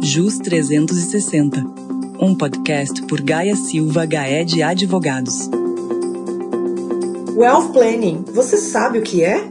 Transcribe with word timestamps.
JUS 0.00 0.38
360, 0.38 1.64
um 2.20 2.34
podcast 2.34 3.02
por 3.02 3.20
Gaia 3.20 3.56
Silva 3.56 4.06
Gaed 4.06 4.62
Advogados. 4.62 5.50
Wealth 7.36 7.72
Planning, 7.72 8.24
você 8.32 8.56
sabe 8.56 8.98
o 8.98 9.02
que 9.02 9.24
é? 9.24 9.44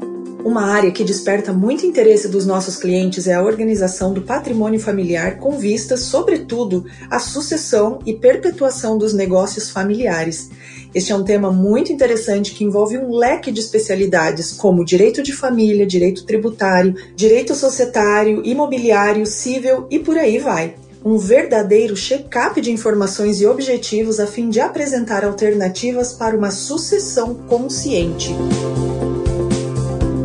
Uma 0.46 0.64
área 0.64 0.92
que 0.92 1.04
desperta 1.04 1.52
muito 1.52 1.86
interesse 1.86 2.30
dos 2.30 2.46
nossos 2.46 2.78
clientes 2.78 3.28
é 3.28 3.34
a 3.34 3.44
organização 3.44 4.14
do 4.14 4.22
patrimônio 4.22 4.80
familiar 4.80 5.38
com 5.38 5.58
vistas, 5.58 6.02
sobretudo, 6.02 6.86
à 7.10 7.20
sucessão 7.20 8.00
e 8.06 8.14
perpetuação 8.14 8.98
dos 8.98 9.14
negócios 9.14 9.70
familiares. 9.70 10.50
Este 10.94 11.12
é 11.12 11.16
um 11.16 11.24
tema 11.24 11.52
muito 11.52 11.92
interessante 11.92 12.54
que 12.54 12.64
envolve 12.64 12.98
um 12.98 13.16
leque 13.16 13.52
de 13.52 13.60
especialidades 13.60 14.52
como 14.54 14.86
direito 14.86 15.22
de 15.22 15.34
família, 15.34 15.86
direito 15.86 16.26
tributário, 16.26 16.96
direito 17.16 17.54
societário, 17.54 18.42
imobiliário, 18.46 19.26
civil 19.26 19.86
e 19.90 20.00
por 20.00 20.18
aí 20.18 20.40
vai 20.40 20.76
um 21.06 21.18
verdadeiro 21.18 21.96
check-up 21.96 22.60
de 22.60 22.72
informações 22.72 23.40
e 23.40 23.46
objetivos 23.46 24.20
a 24.20 24.28
fim 24.28 24.50
de 24.50 24.60
apresentar 24.60 25.24
alternativas 25.24 26.12
para 26.12 26.36
uma 26.36 26.52
sucessão 26.52 27.34
consciente. 27.34 28.36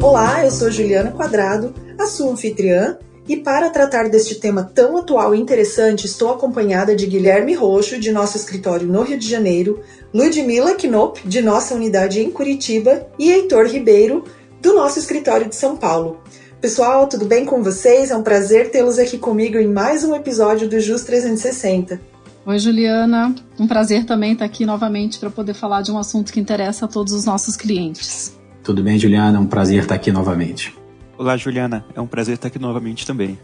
Olá, 0.02 0.44
eu 0.44 0.50
sou 0.50 0.70
Juliana 0.70 1.12
Quadrado, 1.12 1.72
a 1.96 2.06
sua 2.06 2.32
anfitriã, 2.32 2.98
e 3.28 3.36
para 3.36 3.70
tratar 3.70 4.08
deste 4.08 4.34
tema 4.34 4.64
tão 4.74 4.96
atual 4.96 5.34
e 5.34 5.40
interessante, 5.40 6.06
estou 6.06 6.30
acompanhada 6.32 6.96
de 6.96 7.06
Guilherme 7.06 7.54
Roxo, 7.54 7.98
de 7.98 8.10
nosso 8.10 8.36
escritório 8.36 8.86
no 8.86 9.02
Rio 9.02 9.18
de 9.18 9.28
Janeiro, 9.28 9.80
Ludmila 10.12 10.74
Knop, 10.74 11.20
de 11.24 11.40
nossa 11.40 11.74
unidade 11.74 12.20
em 12.20 12.30
Curitiba, 12.30 13.06
e 13.18 13.30
Heitor 13.30 13.66
Ribeiro, 13.66 14.24
do 14.60 14.74
nosso 14.74 14.98
escritório 14.98 15.48
de 15.48 15.54
São 15.54 15.76
Paulo. 15.76 16.20
Pessoal, 16.60 17.08
tudo 17.08 17.24
bem 17.24 17.44
com 17.44 17.62
vocês? 17.62 18.10
É 18.10 18.16
um 18.16 18.22
prazer 18.22 18.70
tê-los 18.70 18.98
aqui 18.98 19.18
comigo 19.18 19.56
em 19.56 19.68
mais 19.68 20.04
um 20.04 20.14
episódio 20.14 20.68
do 20.68 20.78
Jus 20.80 21.02
360. 21.02 22.00
Oi, 22.44 22.58
Juliana. 22.58 23.34
Um 23.58 23.68
prazer 23.68 24.04
também 24.04 24.32
estar 24.32 24.44
aqui 24.44 24.66
novamente 24.66 25.18
para 25.18 25.30
poder 25.30 25.54
falar 25.54 25.82
de 25.82 25.92
um 25.92 25.98
assunto 25.98 26.32
que 26.32 26.40
interessa 26.40 26.86
a 26.86 26.88
todos 26.88 27.12
os 27.12 27.24
nossos 27.24 27.56
clientes. 27.56 28.36
Tudo 28.64 28.82
bem, 28.82 28.98
Juliana? 28.98 29.38
É 29.38 29.40
um 29.40 29.46
prazer 29.46 29.82
estar 29.82 29.94
aqui 29.94 30.10
novamente. 30.10 30.81
Olá, 31.18 31.36
Juliana. 31.36 31.84
É 31.94 32.00
um 32.00 32.06
prazer 32.06 32.36
estar 32.36 32.48
aqui 32.48 32.58
novamente 32.58 33.06
também. 33.06 33.38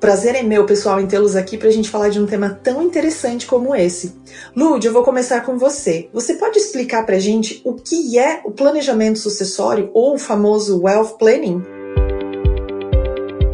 Prazer 0.00 0.34
é 0.34 0.42
meu, 0.42 0.66
pessoal, 0.66 1.00
em 1.00 1.06
tê-los 1.06 1.36
aqui 1.36 1.56
para 1.56 1.68
a 1.68 1.72
gente 1.72 1.88
falar 1.88 2.08
de 2.08 2.20
um 2.20 2.26
tema 2.26 2.50
tão 2.50 2.82
interessante 2.82 3.46
como 3.46 3.74
esse. 3.74 4.16
Lud, 4.54 4.84
eu 4.84 4.92
vou 4.92 5.04
começar 5.04 5.40
com 5.42 5.56
você. 5.56 6.10
Você 6.12 6.34
pode 6.34 6.58
explicar 6.58 7.06
para 7.06 7.16
a 7.16 7.20
gente 7.20 7.62
o 7.64 7.74
que 7.74 8.18
é 8.18 8.42
o 8.44 8.50
planejamento 8.50 9.18
sucessório 9.18 9.90
ou 9.94 10.14
o 10.14 10.18
famoso 10.18 10.82
wealth 10.82 11.16
planning? 11.16 11.62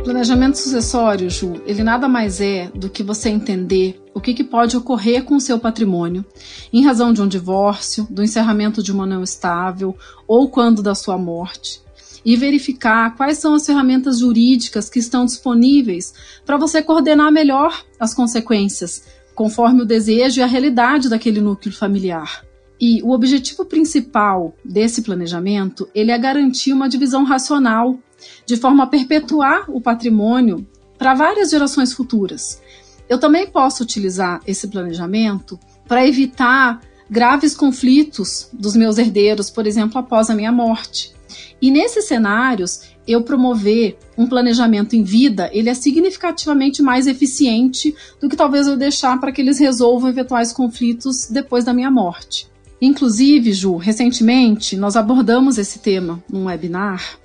Planejamento 0.03 0.59
sucessório, 0.59 1.31
Ju, 1.31 1.63
ele 1.67 1.85
nada 1.85 2.09
mais 2.09 2.41
é 2.41 2.69
do 2.75 2.89
que 2.89 3.03
você 3.03 3.29
entender 3.29 4.03
o 4.13 4.21
que, 4.21 4.35
que, 4.35 4.43
pode 4.43 4.77
ocorrer 4.77 5.23
com 5.23 5.37
o 5.37 5.41
seu 5.41 5.59
patrimônio 5.59 6.25
em 6.73 6.83
razão 6.83 7.13
de 7.13 7.23
um 7.23 7.29
divórcio, 7.29 8.09
do 8.11 8.25
encerramento 8.25 8.83
de 8.83 8.91
uma 8.91 9.05
união 9.05 9.23
estável 9.23 9.95
ou 10.27 10.49
quando 10.49 10.83
da 10.83 10.97
sua 10.97 11.17
morte. 11.17 11.81
E 12.25 12.37
verificar 12.37 13.17
quais 13.17 13.39
são 13.39 13.55
as 13.55 13.65
ferramentas 13.65 14.19
jurídicas 14.19 14.91
que 14.91 14.99
estão 14.99 15.25
disponíveis 15.25 16.13
para 16.45 16.59
você 16.59 16.83
coordenar 16.83 17.33
melhor 17.33 17.85
as 17.99 18.15
consequências, 18.15 19.05
conforme 19.35 19.83
o 19.83 19.87
desejo 19.87 20.41
e 20.41 20.43
a 20.43 20.47
realidade 20.47 21.09
daquele 21.09 21.41
núcleo 21.41 21.75
familiar. 21.75 22.45
E 22.81 23.03
o 23.03 23.11
objetivo 23.11 23.65
principal 23.65 24.55
desse 24.65 25.03
planejamento, 25.03 25.89
ele 25.95 26.11
é 26.11 26.19
garantir 26.19 26.73
uma 26.73 26.89
divisão 26.89 27.25
racional 27.25 27.99
de 28.47 28.57
forma 28.57 28.85
a 28.85 28.87
perpetuar 28.87 29.71
o 29.71 29.81
patrimônio 29.81 30.67
para 30.99 31.15
várias 31.15 31.51
gerações 31.51 31.93
futuras. 31.93 32.61
Eu 33.09 33.19
também 33.19 33.47
posso 33.47 33.83
utilizar 33.83 34.41
esse 34.47 34.69
planejamento 34.69 35.59
para 35.87 36.07
evitar 36.07 36.81
graves 37.09 37.55
conflitos 37.55 38.49
dos 38.53 38.77
meus 38.77 38.97
herdeiros, 38.97 39.51
por 39.51 39.67
exemplo, 39.67 39.99
após 39.99 40.31
a 40.31 40.35
minha 40.35 40.53
morte. 40.53 41.13
E 41.61 41.71
nesses 41.71 42.07
cenários, 42.07 42.83
eu 43.07 43.23
promover 43.23 43.99
um 44.17 44.27
planejamento 44.27 44.95
em 44.95 45.03
vida, 45.03 45.51
ele 45.53 45.69
é 45.69 45.75
significativamente 45.75 46.83
mais 46.83 47.07
eficiente 47.07 47.95
do 48.21 48.29
que 48.29 48.37
talvez 48.37 48.67
eu 48.67 48.77
deixar 48.77 49.19
para 49.19 49.33
que 49.33 49.41
eles 49.41 49.59
resolvam 49.59 50.11
eventuais 50.11 50.53
conflitos 50.53 51.27
depois 51.29 51.65
da 51.65 51.73
minha 51.73 51.91
morte. 51.91 52.49
Inclusive, 52.81 53.53
Ju, 53.53 53.77
recentemente 53.77 54.77
nós 54.77 54.97
abordamos 54.97 55.59
esse 55.59 55.81
tema 55.81 56.23
num 56.31 56.47
webinar 56.47 57.19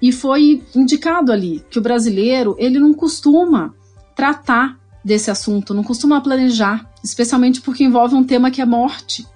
e 0.00 0.12
foi 0.12 0.62
indicado 0.74 1.32
ali 1.32 1.64
que 1.70 1.78
o 1.78 1.82
brasileiro 1.82 2.56
ele 2.58 2.78
não 2.78 2.94
costuma 2.94 3.74
tratar 4.16 4.78
desse 5.04 5.30
assunto, 5.30 5.74
não 5.74 5.84
costuma 5.84 6.20
planejar, 6.20 6.90
especialmente 7.02 7.60
porque 7.60 7.84
envolve 7.84 8.14
um 8.14 8.24
tema 8.24 8.50
que 8.50 8.60
é 8.60 8.66
morte. 8.66 9.26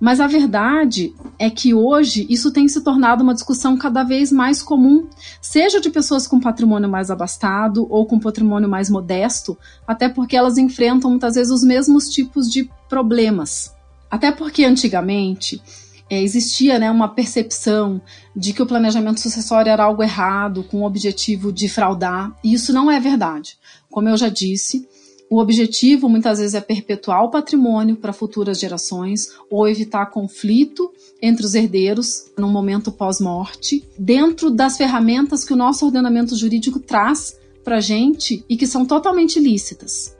Mas 0.00 0.18
a 0.18 0.26
verdade 0.26 1.14
é 1.38 1.50
que 1.50 1.74
hoje 1.74 2.26
isso 2.30 2.50
tem 2.50 2.66
se 2.66 2.80
tornado 2.80 3.22
uma 3.22 3.34
discussão 3.34 3.76
cada 3.76 4.02
vez 4.02 4.32
mais 4.32 4.62
comum, 4.62 5.06
seja 5.42 5.78
de 5.78 5.90
pessoas 5.90 6.26
com 6.26 6.40
patrimônio 6.40 6.88
mais 6.88 7.10
abastado 7.10 7.86
ou 7.90 8.06
com 8.06 8.18
patrimônio 8.18 8.68
mais 8.68 8.88
modesto, 8.88 9.58
até 9.86 10.08
porque 10.08 10.36
elas 10.36 10.56
enfrentam 10.56 11.10
muitas 11.10 11.34
vezes 11.34 11.52
os 11.52 11.62
mesmos 11.62 12.08
tipos 12.08 12.50
de 12.50 12.70
problemas. 12.88 13.74
Até 14.10 14.32
porque 14.32 14.64
antigamente 14.64 15.62
é, 16.08 16.20
existia 16.20 16.78
né, 16.78 16.90
uma 16.90 17.08
percepção 17.08 18.00
de 18.34 18.52
que 18.52 18.62
o 18.62 18.66
planejamento 18.66 19.20
sucessório 19.20 19.70
era 19.70 19.84
algo 19.84 20.02
errado, 20.02 20.64
com 20.64 20.80
o 20.80 20.86
objetivo 20.86 21.52
de 21.52 21.68
fraudar, 21.68 22.32
e 22.42 22.54
isso 22.54 22.72
não 22.72 22.90
é 22.90 22.98
verdade. 22.98 23.58
Como 23.90 24.08
eu 24.08 24.16
já 24.16 24.28
disse, 24.28 24.88
o 25.30 25.38
objetivo 25.38 26.08
muitas 26.08 26.40
vezes 26.40 26.54
é 26.54 26.60
perpetuar 26.60 27.22
o 27.22 27.30
patrimônio 27.30 27.94
para 27.94 28.12
futuras 28.12 28.58
gerações 28.58 29.32
ou 29.48 29.68
evitar 29.68 30.06
conflito 30.06 30.92
entre 31.22 31.46
os 31.46 31.54
herdeiros 31.54 32.32
num 32.36 32.50
momento 32.50 32.90
pós-morte, 32.90 33.88
dentro 33.96 34.50
das 34.50 34.76
ferramentas 34.76 35.44
que 35.44 35.52
o 35.52 35.56
nosso 35.56 35.86
ordenamento 35.86 36.34
jurídico 36.34 36.80
traz 36.80 37.38
para 37.62 37.76
a 37.76 37.80
gente 37.80 38.44
e 38.48 38.56
que 38.56 38.66
são 38.66 38.84
totalmente 38.84 39.38
lícitas. 39.38 40.16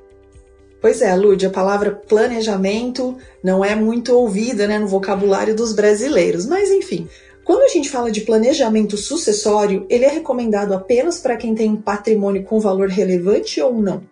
Pois 0.80 1.02
é, 1.02 1.14
Lud, 1.16 1.44
a 1.44 1.50
palavra 1.50 1.90
planejamento 1.90 3.16
não 3.42 3.64
é 3.64 3.74
muito 3.74 4.14
ouvida 4.14 4.68
né, 4.68 4.78
no 4.78 4.86
vocabulário 4.86 5.56
dos 5.56 5.72
brasileiros, 5.72 6.46
mas 6.46 6.70
enfim. 6.70 7.08
Quando 7.42 7.62
a 7.62 7.68
gente 7.68 7.90
fala 7.90 8.12
de 8.12 8.20
planejamento 8.20 8.96
sucessório, 8.96 9.84
ele 9.90 10.04
é 10.04 10.08
recomendado 10.08 10.72
apenas 10.72 11.18
para 11.18 11.36
quem 11.36 11.52
tem 11.52 11.68
um 11.68 11.76
patrimônio 11.76 12.44
com 12.44 12.60
valor 12.60 12.88
relevante 12.88 13.60
ou 13.60 13.74
não? 13.74 14.02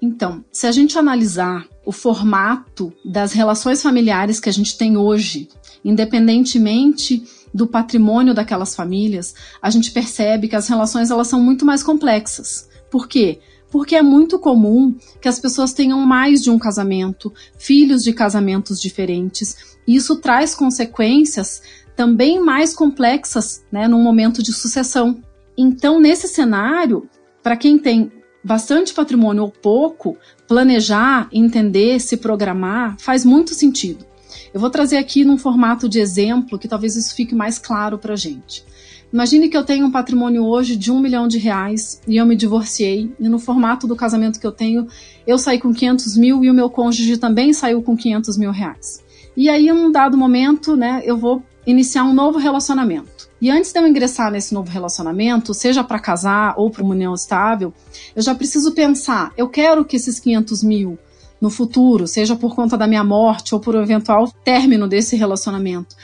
Então, 0.00 0.44
se 0.52 0.66
a 0.66 0.72
gente 0.72 0.98
analisar 0.98 1.66
o 1.84 1.92
formato 1.92 2.92
das 3.04 3.32
relações 3.32 3.82
familiares 3.82 4.38
que 4.38 4.48
a 4.48 4.52
gente 4.52 4.76
tem 4.78 4.96
hoje, 4.96 5.48
independentemente 5.84 7.24
do 7.52 7.66
patrimônio 7.66 8.34
daquelas 8.34 8.76
famílias, 8.76 9.34
a 9.60 9.70
gente 9.70 9.90
percebe 9.90 10.48
que 10.48 10.56
as 10.56 10.68
relações 10.68 11.10
elas 11.10 11.26
são 11.26 11.42
muito 11.42 11.64
mais 11.64 11.82
complexas. 11.82 12.68
Por 12.90 13.08
quê? 13.08 13.40
porque 13.70 13.96
é 13.96 14.02
muito 14.02 14.38
comum 14.38 14.94
que 15.20 15.28
as 15.28 15.38
pessoas 15.38 15.72
tenham 15.72 16.00
mais 16.00 16.42
de 16.42 16.50
um 16.50 16.58
casamento, 16.58 17.32
filhos 17.58 18.02
de 18.02 18.12
casamentos 18.12 18.80
diferentes, 18.80 19.76
e 19.86 19.94
isso 19.96 20.16
traz 20.16 20.54
consequências 20.54 21.62
também 21.94 22.40
mais 22.40 22.74
complexas 22.74 23.64
né, 23.70 23.88
num 23.88 24.02
momento 24.02 24.42
de 24.42 24.52
sucessão. 24.52 25.22
Então, 25.56 26.00
nesse 26.00 26.28
cenário, 26.28 27.08
para 27.42 27.56
quem 27.56 27.78
tem 27.78 28.12
bastante 28.48 28.94
patrimônio 28.94 29.42
ou 29.42 29.50
pouco, 29.50 30.16
planejar, 30.48 31.28
entender, 31.30 32.00
se 32.00 32.16
programar 32.16 32.96
faz 32.98 33.22
muito 33.22 33.52
sentido. 33.52 34.06
Eu 34.54 34.58
vou 34.58 34.70
trazer 34.70 34.96
aqui 34.96 35.22
num 35.22 35.36
formato 35.36 35.86
de 35.86 36.00
exemplo 36.00 36.58
que 36.58 36.66
talvez 36.66 36.96
isso 36.96 37.14
fique 37.14 37.34
mais 37.34 37.58
claro 37.58 37.98
para 37.98 38.14
a 38.14 38.16
gente. 38.16 38.64
Imagine 39.12 39.50
que 39.50 39.56
eu 39.56 39.64
tenho 39.64 39.84
um 39.84 39.90
patrimônio 39.90 40.46
hoje 40.46 40.76
de 40.76 40.90
um 40.90 40.98
milhão 40.98 41.28
de 41.28 41.36
reais 41.36 42.00
e 42.08 42.16
eu 42.16 42.24
me 42.24 42.34
divorciei, 42.34 43.12
e 43.20 43.28
no 43.28 43.38
formato 43.38 43.86
do 43.86 43.94
casamento 43.94 44.40
que 44.40 44.46
eu 44.46 44.52
tenho, 44.52 44.86
eu 45.26 45.36
saí 45.36 45.58
com 45.58 45.72
500 45.72 46.16
mil 46.16 46.42
e 46.42 46.50
o 46.50 46.54
meu 46.54 46.70
cônjuge 46.70 47.18
também 47.18 47.52
saiu 47.52 47.82
com 47.82 47.94
500 47.94 48.38
mil 48.38 48.50
reais. 48.50 49.04
E 49.36 49.50
aí, 49.50 49.68
em 49.68 49.72
um 49.72 49.92
dado 49.92 50.16
momento, 50.16 50.74
né, 50.74 51.02
eu 51.04 51.18
vou 51.18 51.42
iniciar 51.66 52.04
um 52.04 52.14
novo 52.14 52.38
relacionamento. 52.38 53.17
E 53.40 53.50
antes 53.50 53.72
de 53.72 53.78
eu 53.78 53.86
ingressar 53.86 54.30
nesse 54.32 54.52
novo 54.52 54.70
relacionamento, 54.70 55.54
seja 55.54 55.84
para 55.84 56.00
casar 56.00 56.54
ou 56.56 56.70
para 56.70 56.82
uma 56.82 56.94
união 56.94 57.14
estável, 57.14 57.72
eu 58.14 58.22
já 58.22 58.34
preciso 58.34 58.72
pensar: 58.72 59.32
eu 59.36 59.48
quero 59.48 59.84
que 59.84 59.96
esses 59.96 60.18
500 60.18 60.62
mil 60.62 60.98
no 61.40 61.50
futuro, 61.50 62.06
seja 62.06 62.34
por 62.34 62.54
conta 62.54 62.76
da 62.76 62.86
minha 62.86 63.04
morte 63.04 63.54
ou 63.54 63.60
por 63.60 63.76
um 63.76 63.82
eventual 63.82 64.28
término 64.44 64.88
desse 64.88 65.14
relacionamento, 65.14 65.94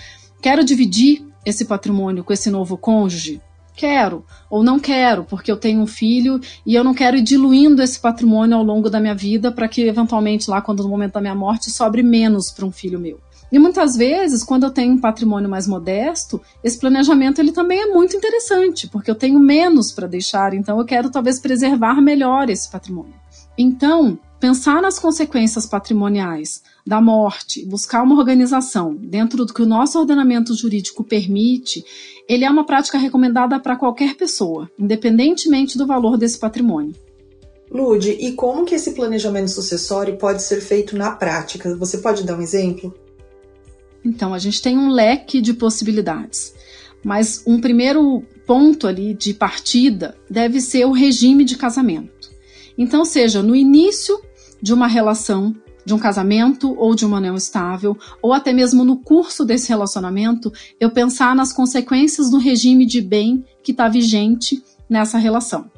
quero 0.40 0.64
dividir 0.64 1.26
esse 1.44 1.64
patrimônio 1.64 2.22
com 2.22 2.32
esse 2.32 2.50
novo 2.50 2.76
cônjuge? 2.76 3.40
Quero 3.76 4.24
ou 4.48 4.62
não 4.62 4.78
quero, 4.78 5.24
porque 5.24 5.50
eu 5.50 5.56
tenho 5.56 5.80
um 5.80 5.86
filho 5.86 6.40
e 6.64 6.76
eu 6.76 6.84
não 6.84 6.94
quero 6.94 7.16
ir 7.16 7.22
diluindo 7.22 7.82
esse 7.82 7.98
patrimônio 7.98 8.56
ao 8.56 8.62
longo 8.62 8.88
da 8.88 9.00
minha 9.00 9.16
vida 9.16 9.50
para 9.50 9.66
que 9.66 9.82
eventualmente 9.82 10.48
lá 10.48 10.62
quando 10.62 10.84
no 10.84 10.88
momento 10.88 11.14
da 11.14 11.20
minha 11.20 11.34
morte 11.34 11.72
sobre 11.72 12.00
menos 12.00 12.52
para 12.52 12.64
um 12.64 12.70
filho 12.70 13.00
meu. 13.00 13.18
E 13.54 13.58
muitas 13.60 13.96
vezes, 13.96 14.42
quando 14.42 14.64
eu 14.64 14.70
tenho 14.72 14.94
um 14.94 15.00
patrimônio 15.00 15.48
mais 15.48 15.68
modesto, 15.68 16.40
esse 16.64 16.76
planejamento 16.76 17.40
ele 17.40 17.52
também 17.52 17.82
é 17.82 17.86
muito 17.86 18.16
interessante, 18.16 18.88
porque 18.88 19.08
eu 19.08 19.14
tenho 19.14 19.38
menos 19.38 19.92
para 19.92 20.08
deixar, 20.08 20.54
então 20.54 20.76
eu 20.76 20.84
quero 20.84 21.08
talvez 21.08 21.38
preservar 21.38 22.02
melhor 22.02 22.50
esse 22.50 22.68
patrimônio. 22.68 23.14
Então, 23.56 24.18
pensar 24.40 24.82
nas 24.82 24.98
consequências 24.98 25.66
patrimoniais 25.66 26.64
da 26.84 27.00
morte, 27.00 27.64
buscar 27.64 28.02
uma 28.02 28.18
organização 28.18 28.92
dentro 28.92 29.46
do 29.46 29.54
que 29.54 29.62
o 29.62 29.66
nosso 29.66 30.00
ordenamento 30.00 30.52
jurídico 30.52 31.04
permite, 31.04 31.84
ele 32.28 32.44
é 32.44 32.50
uma 32.50 32.66
prática 32.66 32.98
recomendada 32.98 33.60
para 33.60 33.76
qualquer 33.76 34.16
pessoa, 34.16 34.68
independentemente 34.76 35.78
do 35.78 35.86
valor 35.86 36.18
desse 36.18 36.40
patrimônio. 36.40 36.92
Lude, 37.70 38.10
e 38.10 38.32
como 38.32 38.64
que 38.64 38.74
esse 38.74 38.94
planejamento 38.94 39.52
sucessório 39.52 40.16
pode 40.16 40.42
ser 40.42 40.60
feito 40.60 40.96
na 40.96 41.12
prática? 41.12 41.76
Você 41.76 41.98
pode 41.98 42.24
dar 42.24 42.36
um 42.36 42.42
exemplo? 42.42 42.92
Então, 44.04 44.34
a 44.34 44.38
gente 44.38 44.60
tem 44.60 44.78
um 44.78 44.90
leque 44.90 45.40
de 45.40 45.54
possibilidades, 45.54 46.54
mas 47.02 47.42
um 47.46 47.60
primeiro 47.60 48.22
ponto 48.46 48.86
ali 48.86 49.14
de 49.14 49.32
partida 49.32 50.16
deve 50.28 50.60
ser 50.60 50.84
o 50.84 50.92
regime 50.92 51.44
de 51.44 51.56
casamento. 51.56 52.30
Então, 52.76 53.04
seja 53.04 53.42
no 53.42 53.56
início 53.56 54.20
de 54.60 54.74
uma 54.74 54.86
relação, 54.86 55.54
de 55.84 55.94
um 55.94 55.98
casamento 55.98 56.74
ou 56.78 56.94
de 56.94 57.04
uma 57.04 57.18
união 57.18 57.36
estável, 57.36 57.96
ou 58.20 58.32
até 58.32 58.52
mesmo 58.52 58.84
no 58.84 58.98
curso 58.98 59.44
desse 59.44 59.68
relacionamento, 59.68 60.52
eu 60.80 60.90
pensar 60.90 61.34
nas 61.34 61.52
consequências 61.52 62.30
do 62.30 62.38
regime 62.38 62.86
de 62.86 63.00
bem 63.00 63.44
que 63.62 63.70
está 63.70 63.88
vigente 63.88 64.62
nessa 64.88 65.18
relação. 65.18 65.70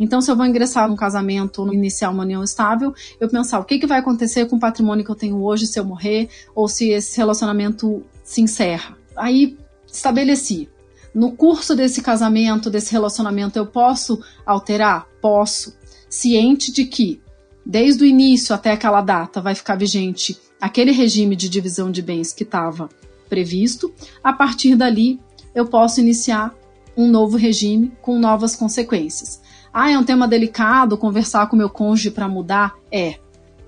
Então, 0.00 0.22
se 0.22 0.30
eu 0.30 0.34
vou 0.34 0.46
ingressar 0.46 0.88
num 0.88 0.96
casamento 0.96 1.70
iniciar 1.72 2.08
uma 2.08 2.22
união 2.22 2.42
estável, 2.42 2.94
eu 3.20 3.28
pensar 3.28 3.60
o 3.60 3.64
que, 3.64 3.78
que 3.78 3.86
vai 3.86 3.98
acontecer 3.98 4.46
com 4.46 4.56
o 4.56 4.60
patrimônio 4.60 5.04
que 5.04 5.10
eu 5.10 5.14
tenho 5.14 5.44
hoje 5.44 5.66
se 5.66 5.78
eu 5.78 5.84
morrer, 5.84 6.30
ou 6.54 6.66
se 6.66 6.88
esse 6.88 7.18
relacionamento 7.18 8.02
se 8.24 8.40
encerra. 8.40 8.96
Aí, 9.14 9.58
estabeleci. 9.86 10.70
No 11.14 11.32
curso 11.32 11.76
desse 11.76 12.00
casamento, 12.00 12.70
desse 12.70 12.92
relacionamento, 12.92 13.58
eu 13.58 13.66
posso 13.66 14.18
alterar? 14.46 15.06
Posso. 15.20 15.76
Ciente 16.08 16.72
de 16.72 16.86
que 16.86 17.20
desde 17.64 18.02
o 18.02 18.06
início 18.06 18.54
até 18.54 18.72
aquela 18.72 19.02
data 19.02 19.40
vai 19.40 19.54
ficar 19.54 19.76
vigente 19.76 20.40
aquele 20.60 20.92
regime 20.92 21.36
de 21.36 21.48
divisão 21.48 21.90
de 21.90 22.00
bens 22.00 22.32
que 22.32 22.42
estava 22.42 22.88
previsto. 23.28 23.92
A 24.24 24.32
partir 24.32 24.76
dali, 24.76 25.20
eu 25.54 25.66
posso 25.66 26.00
iniciar 26.00 26.54
um 26.96 27.08
novo 27.08 27.36
regime 27.36 27.92
com 28.00 28.18
novas 28.18 28.56
consequências. 28.56 29.40
Ah, 29.72 29.90
é 29.90 29.98
um 29.98 30.04
tema 30.04 30.26
delicado 30.26 30.98
conversar 30.98 31.48
com 31.48 31.56
meu 31.56 31.70
cônjuge 31.70 32.10
para 32.10 32.28
mudar? 32.28 32.74
É, 32.90 33.16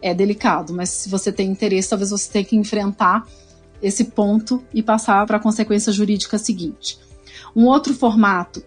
é 0.00 0.12
delicado, 0.12 0.74
mas 0.74 0.88
se 0.88 1.08
você 1.08 1.30
tem 1.30 1.48
interesse, 1.48 1.90
talvez 1.90 2.10
você 2.10 2.30
tenha 2.30 2.44
que 2.44 2.56
enfrentar 2.56 3.24
esse 3.80 4.04
ponto 4.04 4.62
e 4.74 4.82
passar 4.82 5.24
para 5.26 5.36
a 5.36 5.40
consequência 5.40 5.92
jurídica 5.92 6.38
seguinte. 6.38 6.98
Um 7.54 7.66
outro 7.66 7.94
formato 7.94 8.62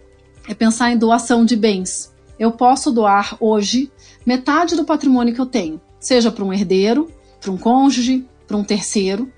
é 0.48 0.54
pensar 0.54 0.90
em 0.90 0.98
doação 0.98 1.44
de 1.44 1.56
bens. 1.56 2.12
Eu 2.38 2.52
posso 2.52 2.90
doar 2.90 3.36
hoje 3.40 3.90
metade 4.24 4.76
do 4.76 4.84
patrimônio 4.84 5.34
que 5.34 5.40
eu 5.40 5.46
tenho, 5.46 5.80
seja 5.98 6.30
para 6.30 6.44
um 6.44 6.52
herdeiro, 6.52 7.10
para 7.40 7.50
um 7.50 7.58
cônjuge, 7.58 8.26
para 8.46 8.56
um 8.56 8.64
terceiro. 8.64 9.30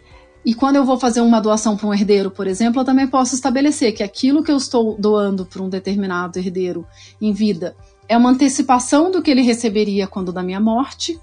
E 0.45 0.55
quando 0.55 0.77
eu 0.77 0.85
vou 0.85 0.99
fazer 0.99 1.21
uma 1.21 1.41
doação 1.41 1.77
para 1.77 1.87
um 1.87 1.95
herdeiro, 1.95 2.31
por 2.31 2.47
exemplo, 2.47 2.81
eu 2.81 2.85
também 2.85 3.07
posso 3.07 3.35
estabelecer 3.35 3.93
que 3.93 4.03
aquilo 4.03 4.43
que 4.43 4.51
eu 4.51 4.57
estou 4.57 4.97
doando 4.99 5.45
para 5.45 5.63
um 5.63 5.69
determinado 5.69 6.39
herdeiro 6.39 6.87
em 7.21 7.33
vida 7.33 7.77
é 8.09 8.17
uma 8.17 8.31
antecipação 8.31 9.11
do 9.11 9.23
que 9.23 9.31
ele 9.31 9.43
receberia 9.43 10.07
quando 10.07 10.33
da 10.33 10.43
minha 10.43 10.59
morte, 10.59 11.21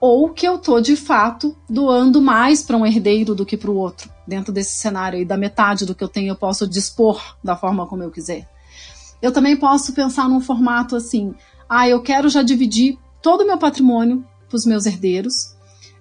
ou 0.00 0.30
que 0.30 0.46
eu 0.46 0.56
estou 0.56 0.80
de 0.80 0.96
fato 0.96 1.56
doando 1.68 2.20
mais 2.20 2.62
para 2.62 2.76
um 2.76 2.86
herdeiro 2.86 3.34
do 3.34 3.46
que 3.46 3.56
para 3.56 3.70
o 3.70 3.76
outro. 3.76 4.10
Dentro 4.26 4.52
desse 4.52 4.74
cenário 4.74 5.18
aí, 5.18 5.24
da 5.24 5.36
metade 5.36 5.84
do 5.84 5.94
que 5.94 6.02
eu 6.02 6.08
tenho, 6.08 6.30
eu 6.30 6.36
posso 6.36 6.66
dispor 6.66 7.36
da 7.42 7.56
forma 7.56 7.86
como 7.86 8.02
eu 8.02 8.10
quiser. 8.10 8.48
Eu 9.20 9.32
também 9.32 9.56
posso 9.56 9.92
pensar 9.92 10.28
num 10.28 10.40
formato 10.40 10.96
assim: 10.96 11.34
ah, 11.68 11.88
eu 11.88 12.02
quero 12.02 12.28
já 12.28 12.42
dividir 12.42 12.98
todo 13.20 13.42
o 13.42 13.46
meu 13.46 13.58
patrimônio 13.58 14.24
para 14.48 14.56
os 14.56 14.66
meus 14.66 14.86
herdeiros, 14.86 15.54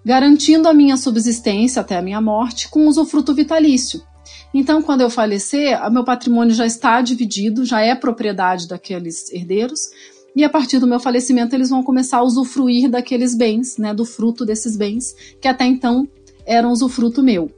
garantindo 0.04 0.68
a 0.68 0.74
minha 0.74 0.98
subsistência 0.98 1.82
até 1.82 1.98
a 1.98 2.02
minha 2.02 2.20
morte 2.20 2.70
com 2.70 2.88
usufruto 2.88 3.34
vitalício. 3.34 4.02
Então, 4.54 4.82
quando 4.82 5.02
eu 5.02 5.10
falecer, 5.10 5.80
meu 5.92 6.04
patrimônio 6.04 6.54
já 6.54 6.66
está 6.66 7.02
dividido, 7.02 7.66
já 7.66 7.82
é 7.82 7.96
propriedade 7.96 8.68
daqueles 8.68 9.32
herdeiros, 9.32 9.90
e 10.36 10.44
a 10.44 10.50
partir 10.50 10.80
do 10.80 10.88
meu 10.88 11.00
falecimento 11.00 11.56
eles 11.56 11.70
vão 11.70 11.84
começar 11.84 12.18
a 12.18 12.24
usufruir 12.24 12.90
daqueles 12.90 13.36
bens, 13.36 13.78
né, 13.78 13.94
do 13.94 14.06
fruto 14.06 14.46
desses 14.46 14.78
bens, 14.78 15.16
que 15.40 15.48
até 15.48 15.66
então 15.66 16.08
eram 16.46 16.72
usufruto 16.72 17.22
meu. 17.22 17.52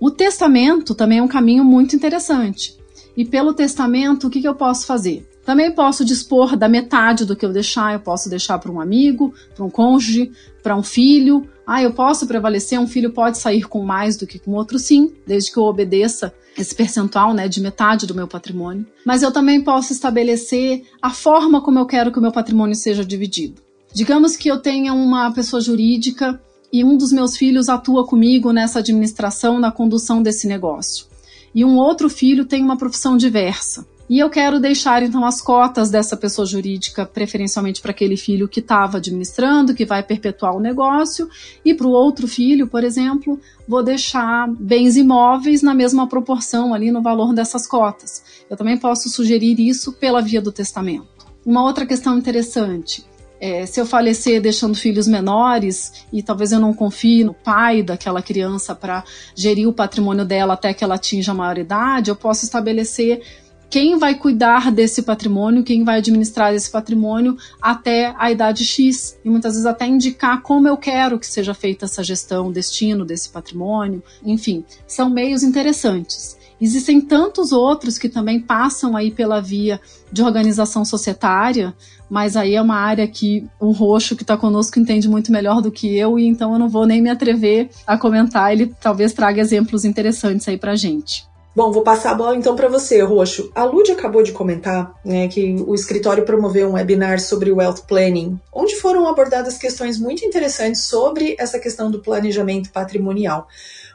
O 0.00 0.10
testamento 0.10 0.94
também 0.94 1.18
é 1.18 1.22
um 1.22 1.28
caminho 1.28 1.64
muito 1.64 1.94
interessante. 1.94 2.78
E 3.16 3.24
pelo 3.24 3.52
testamento, 3.52 4.26
o 4.26 4.30
que, 4.30 4.40
que 4.40 4.48
eu 4.48 4.54
posso 4.54 4.86
fazer? 4.86 5.28
Também 5.44 5.70
posso 5.72 6.04
dispor 6.04 6.56
da 6.56 6.68
metade 6.68 7.24
do 7.24 7.34
que 7.34 7.44
eu 7.44 7.52
deixar, 7.52 7.92
eu 7.92 8.00
posso 8.00 8.30
deixar 8.30 8.58
para 8.58 8.70
um 8.70 8.80
amigo, 8.80 9.34
para 9.54 9.64
um 9.64 9.70
cônjuge, 9.70 10.30
para 10.62 10.76
um 10.76 10.82
filho. 10.82 11.46
Ah, 11.72 11.80
eu 11.80 11.92
posso 11.92 12.26
prevalecer, 12.26 12.80
um 12.80 12.86
filho 12.88 13.12
pode 13.12 13.38
sair 13.38 13.62
com 13.62 13.84
mais 13.84 14.16
do 14.16 14.26
que 14.26 14.40
com 14.40 14.50
outro, 14.54 14.76
sim, 14.76 15.12
desde 15.24 15.52
que 15.52 15.56
eu 15.56 15.62
obedeça 15.62 16.34
esse 16.58 16.74
percentual, 16.74 17.32
né, 17.32 17.46
de 17.46 17.60
metade 17.60 18.08
do 18.08 18.14
meu 18.14 18.26
patrimônio. 18.26 18.84
Mas 19.06 19.22
eu 19.22 19.30
também 19.30 19.60
posso 19.60 19.92
estabelecer 19.92 20.82
a 21.00 21.10
forma 21.10 21.62
como 21.62 21.78
eu 21.78 21.86
quero 21.86 22.10
que 22.10 22.18
o 22.18 22.20
meu 22.20 22.32
patrimônio 22.32 22.74
seja 22.74 23.04
dividido. 23.04 23.62
Digamos 23.94 24.36
que 24.36 24.50
eu 24.50 24.58
tenha 24.58 24.92
uma 24.92 25.30
pessoa 25.30 25.62
jurídica 25.62 26.42
e 26.72 26.82
um 26.82 26.96
dos 26.96 27.12
meus 27.12 27.36
filhos 27.36 27.68
atua 27.68 28.04
comigo 28.04 28.52
nessa 28.52 28.80
administração, 28.80 29.60
na 29.60 29.70
condução 29.70 30.20
desse 30.24 30.48
negócio. 30.48 31.06
E 31.54 31.64
um 31.64 31.76
outro 31.76 32.10
filho 32.10 32.44
tem 32.44 32.64
uma 32.64 32.76
profissão 32.76 33.16
diversa. 33.16 33.86
E 34.10 34.18
eu 34.18 34.28
quero 34.28 34.58
deixar 34.58 35.04
então 35.04 35.24
as 35.24 35.40
cotas 35.40 35.88
dessa 35.88 36.16
pessoa 36.16 36.44
jurídica, 36.44 37.06
preferencialmente 37.06 37.80
para 37.80 37.92
aquele 37.92 38.16
filho 38.16 38.48
que 38.48 38.58
estava 38.58 38.96
administrando, 38.96 39.72
que 39.72 39.84
vai 39.84 40.02
perpetuar 40.02 40.56
o 40.56 40.58
negócio, 40.58 41.30
e 41.64 41.72
para 41.72 41.86
o 41.86 41.92
outro 41.92 42.26
filho, 42.26 42.66
por 42.66 42.82
exemplo, 42.82 43.38
vou 43.68 43.84
deixar 43.84 44.50
bens 44.58 44.96
imóveis 44.96 45.62
na 45.62 45.72
mesma 45.72 46.08
proporção 46.08 46.74
ali 46.74 46.90
no 46.90 47.00
valor 47.00 47.32
dessas 47.32 47.68
cotas. 47.68 48.24
Eu 48.50 48.56
também 48.56 48.76
posso 48.76 49.08
sugerir 49.08 49.60
isso 49.60 49.92
pela 49.92 50.20
via 50.20 50.42
do 50.42 50.50
testamento. 50.50 51.06
Uma 51.46 51.62
outra 51.62 51.86
questão 51.86 52.18
interessante. 52.18 53.08
É, 53.40 53.64
se 53.64 53.80
eu 53.80 53.86
falecer 53.86 54.42
deixando 54.42 54.74
filhos 54.74 55.06
menores 55.06 56.04
e 56.12 56.20
talvez 56.20 56.50
eu 56.50 56.58
não 56.58 56.74
confie 56.74 57.22
no 57.22 57.32
pai 57.32 57.80
daquela 57.80 58.20
criança 58.20 58.74
para 58.74 59.04
gerir 59.36 59.68
o 59.68 59.72
patrimônio 59.72 60.24
dela 60.24 60.54
até 60.54 60.74
que 60.74 60.82
ela 60.82 60.96
atinja 60.96 61.30
a 61.30 61.34
maioridade, 61.34 62.10
eu 62.10 62.16
posso 62.16 62.44
estabelecer 62.44 63.22
quem 63.70 63.96
vai 63.96 64.16
cuidar 64.16 64.72
desse 64.72 65.00
patrimônio, 65.02 65.62
quem 65.62 65.84
vai 65.84 65.98
administrar 65.98 66.52
esse 66.52 66.68
patrimônio 66.68 67.36
até 67.62 68.12
a 68.18 68.28
idade 68.30 68.64
X, 68.64 69.16
e 69.24 69.30
muitas 69.30 69.52
vezes 69.52 69.64
até 69.64 69.86
indicar 69.86 70.42
como 70.42 70.66
eu 70.66 70.76
quero 70.76 71.20
que 71.20 71.26
seja 71.26 71.54
feita 71.54 71.84
essa 71.84 72.02
gestão, 72.02 72.50
destino 72.50 73.04
desse 73.04 73.30
patrimônio, 73.30 74.02
enfim, 74.24 74.64
são 74.88 75.08
meios 75.08 75.44
interessantes. 75.44 76.36
Existem 76.60 77.00
tantos 77.00 77.52
outros 77.52 77.96
que 77.96 78.08
também 78.08 78.38
passam 78.38 78.94
aí 78.94 79.10
pela 79.10 79.40
via 79.40 79.80
de 80.12 80.22
organização 80.22 80.84
societária, 80.84 81.72
mas 82.10 82.36
aí 82.36 82.54
é 82.54 82.60
uma 82.60 82.74
área 82.74 83.06
que 83.06 83.48
o 83.58 83.70
Roxo, 83.70 84.16
que 84.16 84.24
está 84.24 84.36
conosco, 84.36 84.78
entende 84.78 85.08
muito 85.08 85.32
melhor 85.32 85.62
do 85.62 85.70
que 85.70 85.96
eu, 85.96 86.18
e 86.18 86.26
então 86.26 86.52
eu 86.52 86.58
não 86.58 86.68
vou 86.68 86.84
nem 86.84 87.00
me 87.00 87.08
atrever 87.08 87.70
a 87.86 87.96
comentar. 87.96 88.52
Ele 88.52 88.74
talvez 88.78 89.14
traga 89.14 89.40
exemplos 89.40 89.84
interessantes 89.84 90.46
aí 90.48 90.58
para 90.58 90.76
gente. 90.76 91.29
Bom, 91.54 91.72
vou 91.72 91.82
passar 91.82 92.12
a 92.12 92.14
bola 92.14 92.36
então 92.36 92.54
para 92.54 92.68
você, 92.68 93.02
Roxo. 93.02 93.50
A 93.56 93.64
Lud 93.64 93.90
acabou 93.90 94.22
de 94.22 94.30
comentar 94.30 94.94
né, 95.04 95.26
que 95.26 95.56
o 95.66 95.74
escritório 95.74 96.24
promoveu 96.24 96.68
um 96.68 96.74
webinar 96.74 97.18
sobre 97.18 97.50
wealth 97.50 97.86
planning, 97.88 98.38
onde 98.52 98.76
foram 98.76 99.08
abordadas 99.08 99.58
questões 99.58 99.98
muito 99.98 100.24
interessantes 100.24 100.84
sobre 100.84 101.34
essa 101.40 101.58
questão 101.58 101.90
do 101.90 102.00
planejamento 102.00 102.70
patrimonial. 102.70 103.48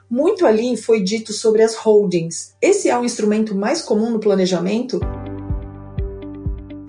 Muito 0.09 0.45
ali 0.45 0.75
foi 0.75 1.01
dito 1.01 1.31
sobre 1.31 1.63
as 1.63 1.75
holdings. 1.75 2.53
Esse 2.61 2.89
é 2.89 2.99
o 2.99 3.05
instrumento 3.05 3.55
mais 3.55 3.81
comum 3.81 4.11
no 4.11 4.19
planejamento? 4.19 4.99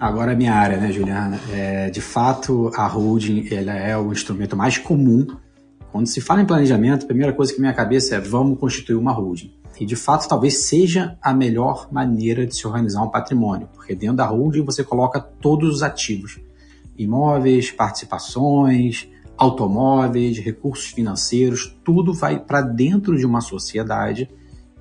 Agora 0.01 0.33
é 0.33 0.35
minha 0.35 0.53
área, 0.53 0.79
né, 0.79 0.91
Juliana? 0.91 1.41
É, 1.55 1.91
de 1.91 2.01
fato, 2.01 2.73
a 2.75 2.89
holding 2.89 3.49
ela 3.55 3.73
é 3.73 3.97
o 3.97 4.11
instrumento 4.11 4.57
mais 4.57 4.79
comum. 4.79 5.29
Quando 5.93 6.09
se 6.09 6.21
fala 6.21 6.43
em 6.43 6.45
planejamento, 6.45 7.05
a 7.05 7.07
primeira 7.07 7.33
coisa 7.33 7.55
que 7.55 7.65
à 7.65 7.73
cabeça 7.73 8.17
é 8.17 8.21
vamos 8.21 8.59
constituir 8.59 8.97
uma 8.97 9.13
holding. 9.13 9.55
E 9.79 9.85
de 9.85 9.97
fato, 9.97 10.29
talvez 10.29 10.69
seja 10.69 11.19
a 11.21 11.35
melhor 11.35 11.89
maneira 11.93 12.47
de 12.47 12.55
se 12.57 12.67
organizar 12.67 13.03
um 13.03 13.11
patrimônio, 13.11 13.69
porque 13.75 13.95
dentro 13.95 14.17
da 14.17 14.27
holding 14.27 14.65
você 14.65 14.83
coloca 14.83 15.21
todos 15.21 15.75
os 15.77 15.83
ativos: 15.83 16.41
imóveis, 16.97 17.71
participações, 17.71 19.09
automóveis, 19.37 20.39
recursos 20.39 20.87
financeiros, 20.87 21.77
tudo 21.85 22.15
vai 22.15 22.39
para 22.39 22.63
dentro 22.63 23.19
de 23.19 23.27
uma 23.27 23.41
sociedade, 23.41 24.31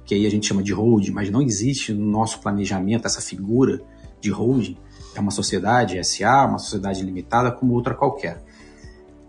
que 0.05 0.15
aí 0.15 0.25
a 0.25 0.31
gente 0.31 0.47
chama 0.47 0.63
de 0.63 0.71
holding, 0.71 1.11
mas 1.11 1.29
não 1.29 1.41
existe 1.41 1.93
no 1.93 2.05
nosso 2.05 2.39
planejamento 2.39 3.05
essa 3.05 3.21
figura 3.21 3.81
de 4.21 4.29
holding. 4.29 4.77
É 5.13 5.19
uma 5.19 5.31
sociedade 5.31 6.01
SA, 6.03 6.45
uma 6.45 6.59
sociedade 6.59 7.03
limitada 7.03 7.51
como 7.51 7.73
outra 7.73 7.93
qualquer. 7.93 8.43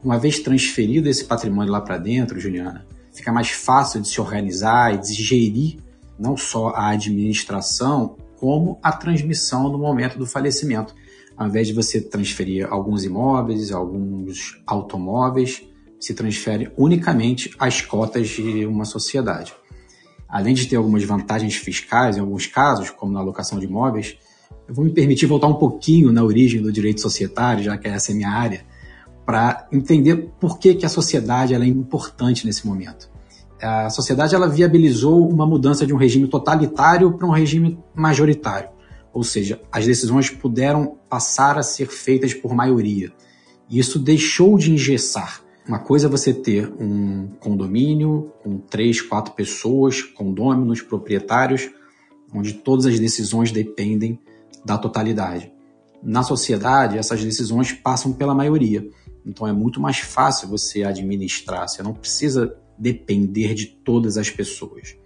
Uma 0.03 0.19
vez 0.19 0.39
transferido 0.39 1.09
esse 1.09 1.25
patrimônio 1.25 1.73
lá 1.73 1.81
para 1.81 1.99
dentro, 1.99 2.39
Juliana, 2.39 2.87
fica 3.17 3.33
mais 3.33 3.49
fácil 3.49 4.01
de 4.01 4.09
se 4.09 4.21
organizar 4.21 4.95
e 4.95 4.99
de 4.99 5.15
gerir 5.15 5.79
não 6.19 6.37
só 6.37 6.69
a 6.69 6.91
administração, 6.91 8.17
como 8.37 8.79
a 8.83 8.93
transmissão 8.93 9.71
no 9.71 9.79
momento 9.79 10.19
do 10.19 10.27
falecimento. 10.27 10.95
Ao 11.37 11.47
invés 11.47 11.67
de 11.67 11.73
você 11.73 12.01
transferir 12.01 12.67
alguns 12.71 13.05
imóveis, 13.05 13.73
alguns 13.73 14.61
automóveis, 14.67 15.63
se 15.99 16.15
transfere 16.15 16.71
unicamente 16.77 17.51
as 17.59 17.81
cotas 17.81 18.29
de 18.29 18.67
uma 18.67 18.85
sociedade. 18.85 19.55
Além 20.29 20.55
de 20.55 20.67
ter 20.67 20.77
algumas 20.77 21.05
vantagens 21.05 21.57
fiscais 21.57 22.17
em 22.17 22.21
alguns 22.21 22.47
casos, 22.47 22.91
como 22.91 23.13
na 23.13 23.21
alocação 23.21 23.59
de 23.59 23.67
imóveis, 23.67 24.17
eu 24.69 24.75
vou 24.75 24.85
me 24.85 24.91
permitir 24.91 25.27
voltar 25.27 25.47
um 25.47 25.55
pouquinho 25.55 26.13
na 26.13 26.23
origem 26.23 26.61
do 26.61 26.73
direito 26.73 27.01
societário, 27.01 27.65
já 27.65 27.79
que 27.79 27.89
essa 27.89 28.11
é 28.11 28.15
a 28.15 28.17
minha 28.17 28.31
área, 28.31 28.65
para 29.27 29.67
entender 29.73 30.31
por 30.41 30.59
que, 30.59 30.75
que 30.75 30.87
a 30.87 30.89
sociedade 30.89 31.53
é 31.53 31.67
importante 31.67 32.47
nesse 32.47 32.65
momento. 32.65 33.11
A 33.61 33.91
sociedade 33.91 34.35
ela 34.35 34.49
viabilizou 34.49 35.29
uma 35.29 35.45
mudança 35.45 35.85
de 35.85 35.93
um 35.93 35.97
regime 35.97 36.29
totalitário 36.29 37.13
para 37.19 37.27
um 37.27 37.33
regime 37.33 37.79
majoritário, 37.95 38.69
ou 39.13 39.25
seja, 39.25 39.61
as 39.73 39.85
decisões 39.85 40.31
puderam 40.31 40.97
passar 41.09 41.59
a 41.59 41.63
ser 41.63 41.89
feitas 41.89 42.33
por 42.33 42.55
maioria. 42.55 43.13
E 43.69 43.79
isso 43.79 43.99
deixou 43.99 44.57
de 44.57 44.73
engessar. 44.73 45.41
Uma 45.67 45.81
coisa 45.81 46.07
é 46.07 46.11
você 46.11 46.33
ter 46.33 46.73
um 46.79 47.29
condomínio 47.41 48.31
com 48.45 48.59
três, 48.59 49.01
quatro 49.01 49.35
pessoas, 49.35 50.01
condôminos, 50.01 50.81
proprietários, 50.81 51.69
onde 52.33 52.53
todas 52.53 52.87
as 52.87 53.01
decisões 53.01 53.51
dependem 53.51 54.21
da 54.65 54.79
totalidade. 54.79 55.51
Na 56.03 56.23
sociedade, 56.23 56.99
essas 56.99 57.25
decisões 57.25 57.73
passam 57.73 58.13
pela 58.13 58.35
maioria. 58.35 58.89
Então 59.27 59.47
é 59.47 59.53
muito 59.53 59.81
mais 59.81 59.99
fácil 59.99 60.49
você 60.49 60.85
administrar. 60.85 61.69
Você 61.69 61.83
não 61.83 61.93
precisa 61.93 62.57
depender 62.79 63.55
de 63.55 63.67
todas 63.67 64.17
as 64.17 64.31
pessoas. 64.31 64.97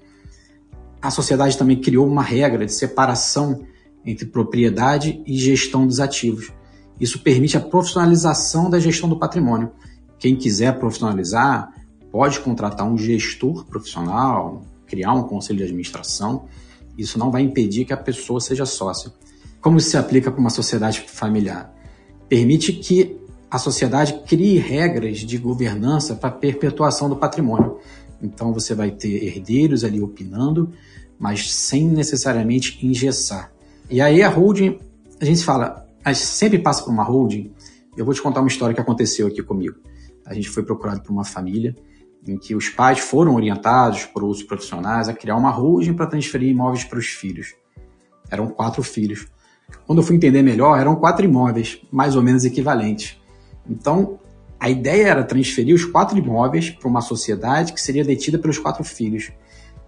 A 1.01 1.11
sociedade 1.11 1.57
também 1.57 1.81
criou 1.81 2.07
uma 2.07 2.23
regra 2.23 2.67
de 2.67 2.75
separação 2.75 3.65
entre 4.05 4.27
propriedade 4.27 5.23
e 5.27 5.39
gestão 5.39 5.87
dos 5.87 5.99
ativos. 5.99 6.53
Isso 7.01 7.21
permite 7.21 7.57
a 7.57 7.61
profissionalização 7.61 8.69
da 8.69 8.79
gestão 8.79 9.09
do 9.09 9.19
patrimônio. 9.19 9.73
Quem 10.19 10.37
quiser 10.37 10.79
profissionalizar 10.79 11.73
pode 12.13 12.41
contratar 12.41 12.87
um 12.87 12.99
gestor 12.99 13.65
profissional, 13.65 14.63
criar 14.87 15.15
um 15.15 15.23
conselho 15.23 15.59
de 15.59 15.65
administração. 15.65 16.47
Isso 16.99 17.19
não 17.19 17.31
vai 17.31 17.41
impedir 17.41 17.87
que 17.87 17.93
a 17.95 17.97
pessoa 17.97 18.41
seja 18.41 18.67
sócia. 18.67 19.11
Como 19.63 19.79
isso 19.79 19.91
se 19.91 19.97
aplica 19.97 20.31
para 20.31 20.41
uma 20.41 20.51
sociedade 20.51 21.01
familiar? 21.07 21.75
Permite 22.29 22.73
que 22.75 23.19
a 23.51 23.59
sociedade 23.59 24.23
crie 24.27 24.59
regras 24.59 25.19
de 25.19 25.37
governança 25.37 26.15
para 26.15 26.31
perpetuação 26.31 27.09
do 27.09 27.17
patrimônio. 27.17 27.79
Então 28.23 28.53
você 28.53 28.75
vai 28.75 28.91
ter 28.91 29.25
herdeiros 29.25 29.83
ali 29.83 30.01
opinando, 30.01 30.73
mas 31.19 31.53
sem 31.53 31.89
necessariamente 31.89 32.87
engessar. 32.87 33.53
E 33.91 34.01
aí 34.01 34.23
a 34.23 34.29
holding, 34.29 34.79
a 35.21 35.25
gente 35.25 35.43
fala, 35.43 35.87
a 36.05 36.13
gente 36.13 36.25
sempre 36.25 36.59
passa 36.59 36.85
por 36.85 36.93
uma 36.93 37.03
holding. 37.03 37.53
Eu 37.97 38.05
vou 38.05 38.15
te 38.15 38.23
contar 38.23 38.41
uma 38.41 38.49
história 38.49 38.75
que 38.75 38.81
aconteceu 38.81 39.27
aqui 39.27 39.43
comigo. 39.43 39.77
A 40.25 40.33
gente 40.33 40.49
foi 40.49 40.63
procurado 40.63 41.01
por 41.01 41.13
uma 41.13 41.25
família 41.25 41.75
em 42.27 42.37
que 42.37 42.55
os 42.55 42.69
pais 42.69 43.01
foram 43.01 43.35
orientados 43.35 44.05
por 44.05 44.23
outros 44.23 44.45
profissionais 44.45 45.09
a 45.09 45.13
criar 45.13 45.37
uma 45.37 45.51
holding 45.51 45.95
para 45.95 46.07
transferir 46.07 46.51
imóveis 46.51 46.85
para 46.85 46.99
os 46.99 47.07
filhos. 47.07 47.55
Eram 48.31 48.47
quatro 48.49 48.83
filhos. 48.83 49.27
Quando 49.87 50.01
eu 50.01 50.05
fui 50.05 50.15
entender 50.15 50.43
melhor, 50.43 50.79
eram 50.79 50.95
quatro 50.95 51.25
imóveis, 51.25 51.81
mais 51.91 52.15
ou 52.15 52.23
menos 52.23 52.45
equivalentes. 52.45 53.20
Então, 53.71 54.19
a 54.59 54.69
ideia 54.69 55.07
era 55.07 55.25
transferir 55.25 55.75
os 55.75 55.85
quatro 55.85 56.19
imóveis 56.19 56.69
para 56.69 56.89
uma 56.89 57.01
sociedade 57.01 57.73
que 57.73 57.81
seria 57.81 58.05
detida 58.05 58.39
pelos 58.39 58.59
quatro 58.59 58.83
filhos. 58.83 59.31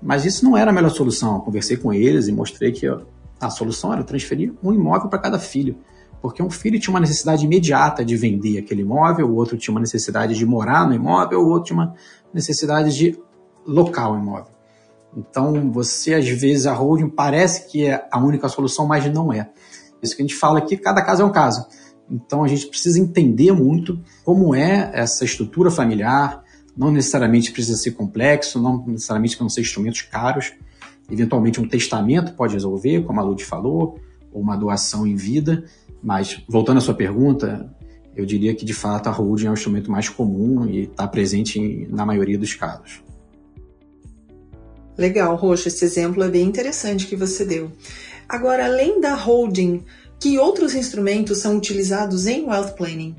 Mas 0.01 0.25
isso 0.25 0.45
não 0.45 0.57
era 0.57 0.71
a 0.71 0.75
melhor 0.75 0.91
solução. 0.91 1.35
Eu 1.35 1.41
conversei 1.41 1.77
com 1.77 1.93
eles 1.93 2.29
e 2.29 2.33
mostrei 2.33 2.73
que 2.73 2.87
a 3.41 3.51
solução 3.51 3.93
era 3.93 4.03
transferir 4.03 4.55
um 4.63 4.73
imóvel 4.73 5.09
para 5.09 5.19
cada 5.19 5.39
filho. 5.39 5.77
Porque 6.23 6.43
um 6.43 6.51
filho 6.51 6.79
tinha 6.79 6.95
uma 6.95 7.01
necessidade 7.01 7.45
imediata 7.45 8.05
de 8.05 8.17
vender 8.17 8.59
aquele 8.59 8.83
imóvel, 8.83 9.29
o 9.29 9.35
outro 9.35 9.59
tinha 9.59 9.75
uma 9.75 9.81
necessidade 9.81 10.37
de 10.37 10.47
morar 10.47 10.87
no 10.87 10.95
imóvel, 10.95 11.41
o 11.41 11.49
outro 11.49 11.65
tinha 11.67 11.79
uma 11.79 11.95
necessidade 12.33 12.97
de 12.97 13.19
locar 13.67 14.13
o 14.13 14.17
imóvel. 14.17 14.53
Então, 15.17 15.71
você, 15.71 16.15
às 16.15 16.29
vezes, 16.29 16.67
a 16.67 16.73
holding 16.73 17.09
parece 17.09 17.69
que 17.69 17.85
é 17.87 18.07
a 18.11 18.19
única 18.19 18.49
solução, 18.49 18.87
mas 18.87 19.13
não 19.13 19.33
é. 19.33 19.51
Isso 20.01 20.17
que 20.17 20.23
a 20.23 20.25
gente 20.25 20.37
fala 20.37 20.59
aqui, 20.59 20.77
cada 20.77 21.03
caso 21.03 21.23
é 21.23 21.25
um 21.25 21.33
caso. 21.33 21.67
Então 22.13 22.45
a 22.45 22.49
gente 22.49 22.67
precisa 22.67 23.01
entender 23.01 23.53
muito 23.53 23.99
como 24.23 24.55
é 24.55 24.91
essa 24.93 25.25
estrutura 25.25 25.71
familiar. 25.71 26.45
Não 26.77 26.93
necessariamente 26.93 27.51
precisa 27.51 27.79
ser 27.79 27.93
complexo, 27.93 28.61
não 28.61 28.85
necessariamente 28.87 29.37
precisam 29.37 29.49
ser 29.49 29.63
instrumentos 29.63 30.03
caros. 30.03 30.53
Eventualmente 31.11 31.59
um 31.61 31.67
testamento 31.67 32.35
pode 32.35 32.53
resolver, 32.53 33.03
como 33.05 33.19
a 33.19 33.23
Lud 33.23 33.43
falou, 33.43 33.99
ou 34.31 34.43
uma 34.43 34.57
doação 34.57 35.07
em 35.07 35.17
vida. 35.17 35.65
Mas 36.03 36.43
voltando 36.47 36.79
à 36.79 36.81
sua 36.81 36.95
pergunta, 36.95 37.75
eu 38.15 38.27
diria 38.27 38.55
que 38.55 38.65
de 38.65 38.75
fato 38.75 39.09
a 39.09 39.11
holding 39.11 39.47
é 39.47 39.51
o 39.51 39.55
instrumento 39.55 39.91
mais 39.91 40.11
comum 40.11 40.67
e 40.67 40.83
está 40.83 41.09
presente 41.09 41.59
em, 41.59 41.87
na 41.89 42.05
maioria 42.05 42.39
dos 42.39 42.55
casos. 42.55 43.03
Legal, 44.99 45.35
Roxa, 45.37 45.69
esse 45.69 45.85
exemplo 45.85 46.23
é 46.23 46.29
bem 46.29 46.47
interessante 46.47 47.07
que 47.07 47.17
você 47.17 47.47
deu. 47.47 47.73
Agora, 48.29 48.67
além 48.67 49.01
da 49.01 49.15
holding, 49.15 49.83
que 50.23 50.39
outros 50.39 50.73
instrumentos 50.73 51.39
são 51.39 51.57
utilizados 51.57 52.29
em 52.29 52.47
Wealth 52.47 52.77
Planning? 52.77 53.17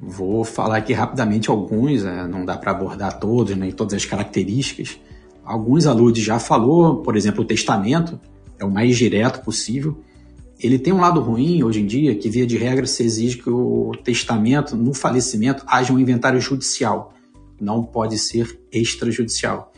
Vou 0.00 0.42
falar 0.42 0.78
aqui 0.78 0.94
rapidamente 0.94 1.50
alguns, 1.50 2.02
né? 2.02 2.26
não 2.26 2.46
dá 2.46 2.56
para 2.56 2.70
abordar 2.70 3.20
todos, 3.20 3.54
nem 3.54 3.68
né, 3.68 3.74
todas 3.76 3.92
as 3.92 4.06
características. 4.06 4.98
Alguns 5.44 5.86
a 5.86 5.92
Lud 5.92 6.18
já 6.18 6.38
falou, 6.38 7.02
por 7.02 7.14
exemplo, 7.14 7.42
o 7.42 7.46
testamento 7.46 8.18
é 8.58 8.64
o 8.64 8.70
mais 8.70 8.96
direto 8.96 9.44
possível. 9.44 10.00
Ele 10.58 10.78
tem 10.78 10.94
um 10.94 11.00
lado 11.00 11.20
ruim 11.20 11.62
hoje 11.62 11.82
em 11.82 11.86
dia, 11.86 12.14
que 12.14 12.30
via 12.30 12.46
de 12.46 12.56
regra 12.56 12.86
se 12.86 13.02
exige 13.02 13.36
que 13.36 13.50
o 13.50 13.92
testamento, 14.02 14.74
no 14.74 14.94
falecimento, 14.94 15.62
haja 15.66 15.92
um 15.92 15.98
inventário 15.98 16.40
judicial. 16.40 17.12
Não 17.60 17.84
pode 17.84 18.16
ser 18.18 18.58
extrajudicial. 18.72 19.74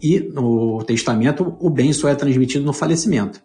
E 0.00 0.20
no 0.20 0.80
testamento, 0.84 1.56
o 1.58 1.68
bem 1.68 1.92
só 1.92 2.08
é 2.08 2.14
transmitido 2.14 2.64
no 2.64 2.72
falecimento. 2.72 3.42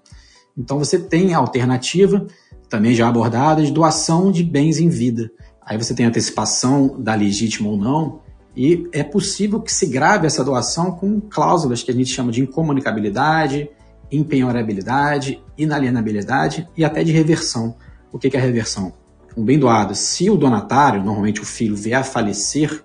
Então 0.56 0.78
você 0.78 1.00
tem 1.00 1.34
a 1.34 1.40
alternativa 1.40 2.28
também 2.70 2.94
já 2.94 3.08
abordadas, 3.08 3.72
doação 3.72 4.32
de 4.32 4.44
bens 4.44 4.80
em 4.80 4.88
vida. 4.88 5.32
Aí 5.62 5.78
você 5.78 5.94
tem 5.94 6.06
antecipação 6.06 6.96
da 7.00 7.16
legítima 7.16 7.70
ou 7.70 7.78
não, 7.78 8.22
e 8.56 8.88
é 8.92 9.04
possível 9.04 9.62
que 9.62 9.72
se 9.72 9.86
grave 9.86 10.28
essa 10.28 10.44
doação 10.44 10.92
com 10.92 11.20
cláusulas 11.22 11.84
que 11.84 11.92
a 11.92 11.94
gente 11.94 12.10
chama 12.10 12.32
de 12.32 12.42
incomunicabilidade, 12.42 13.70
empenhorabilidade, 14.12 15.44
inalienabilidade 15.58 16.68
e 16.76 16.84
até 16.84 17.04
de 17.04 17.12
reversão. 17.12 17.76
O 18.12 18.18
que 18.18 18.36
é 18.36 18.40
reversão? 18.40 18.94
Um 19.38 19.44
bem 19.44 19.60
doado, 19.60 19.94
se 19.96 20.30
o 20.30 20.36
donatário, 20.36 21.04
normalmente 21.04 21.42
o 21.42 21.46
filho, 21.46 21.76
vier 21.76 22.00
a 22.00 22.04
falecer, 22.04 22.84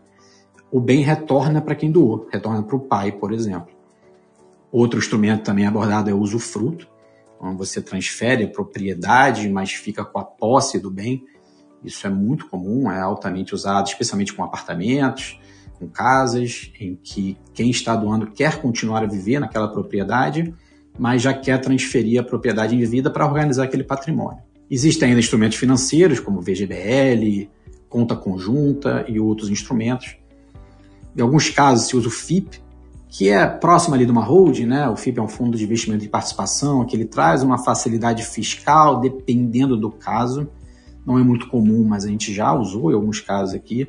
o 0.70 0.78
bem 0.78 1.02
retorna 1.02 1.60
para 1.60 1.74
quem 1.74 1.90
doou, 1.90 2.28
retorna 2.30 2.62
para 2.62 2.76
o 2.76 2.80
pai, 2.80 3.12
por 3.12 3.32
exemplo. 3.32 3.72
Outro 4.70 4.98
instrumento 4.98 5.44
também 5.44 5.66
abordado 5.66 6.10
é 6.10 6.12
o 6.12 6.18
usufruto, 6.18 6.86
onde 7.44 7.58
você 7.58 7.80
transfere 7.80 8.44
a 8.44 8.48
propriedade, 8.48 9.48
mas 9.48 9.72
fica 9.72 10.04
com 10.04 10.18
a 10.18 10.24
posse 10.24 10.78
do 10.78 10.90
bem. 10.90 11.24
Isso 11.84 12.06
é 12.06 12.10
muito 12.10 12.48
comum, 12.48 12.90
é 12.90 13.00
altamente 13.00 13.54
usado, 13.54 13.86
especialmente 13.86 14.32
com 14.32 14.42
apartamentos, 14.42 15.38
com 15.78 15.86
casas, 15.88 16.72
em 16.80 16.96
que 16.96 17.36
quem 17.52 17.70
está 17.70 17.94
doando 17.94 18.30
quer 18.30 18.60
continuar 18.60 19.02
a 19.02 19.06
viver 19.06 19.38
naquela 19.38 19.68
propriedade, 19.68 20.54
mas 20.98 21.20
já 21.20 21.34
quer 21.34 21.60
transferir 21.60 22.20
a 22.20 22.24
propriedade 22.24 22.74
em 22.74 22.84
vida 22.84 23.10
para 23.10 23.26
organizar 23.26 23.64
aquele 23.64 23.84
patrimônio. 23.84 24.42
Existem 24.70 25.08
ainda 25.08 25.20
instrumentos 25.20 25.58
financeiros, 25.58 26.20
como 26.20 26.40
VGBL, 26.40 27.50
conta 27.88 28.16
conjunta 28.16 29.04
e 29.06 29.20
outros 29.20 29.50
instrumentos. 29.50 30.16
Em 31.16 31.20
alguns 31.20 31.50
casos 31.50 31.86
se 31.86 31.96
usa 31.96 32.08
o 32.08 32.10
FIP, 32.10 32.63
que 33.16 33.28
é 33.28 33.46
próximo 33.46 33.94
ali 33.94 34.04
de 34.04 34.10
uma 34.10 34.24
holding, 34.24 34.66
né? 34.66 34.88
O 34.88 34.96
FIP 34.96 35.20
é 35.20 35.22
um 35.22 35.28
fundo 35.28 35.56
de 35.56 35.62
investimento 35.62 36.02
de 36.02 36.08
participação, 36.08 36.84
que 36.84 36.96
ele 36.96 37.04
traz 37.04 37.44
uma 37.44 37.56
facilidade 37.56 38.24
fiscal 38.24 38.98
dependendo 38.98 39.76
do 39.76 39.88
caso. 39.88 40.48
Não 41.06 41.16
é 41.16 41.22
muito 41.22 41.46
comum, 41.46 41.84
mas 41.84 42.04
a 42.04 42.08
gente 42.08 42.34
já 42.34 42.52
usou 42.52 42.90
em 42.90 42.94
alguns 42.94 43.20
casos 43.20 43.54
aqui. 43.54 43.86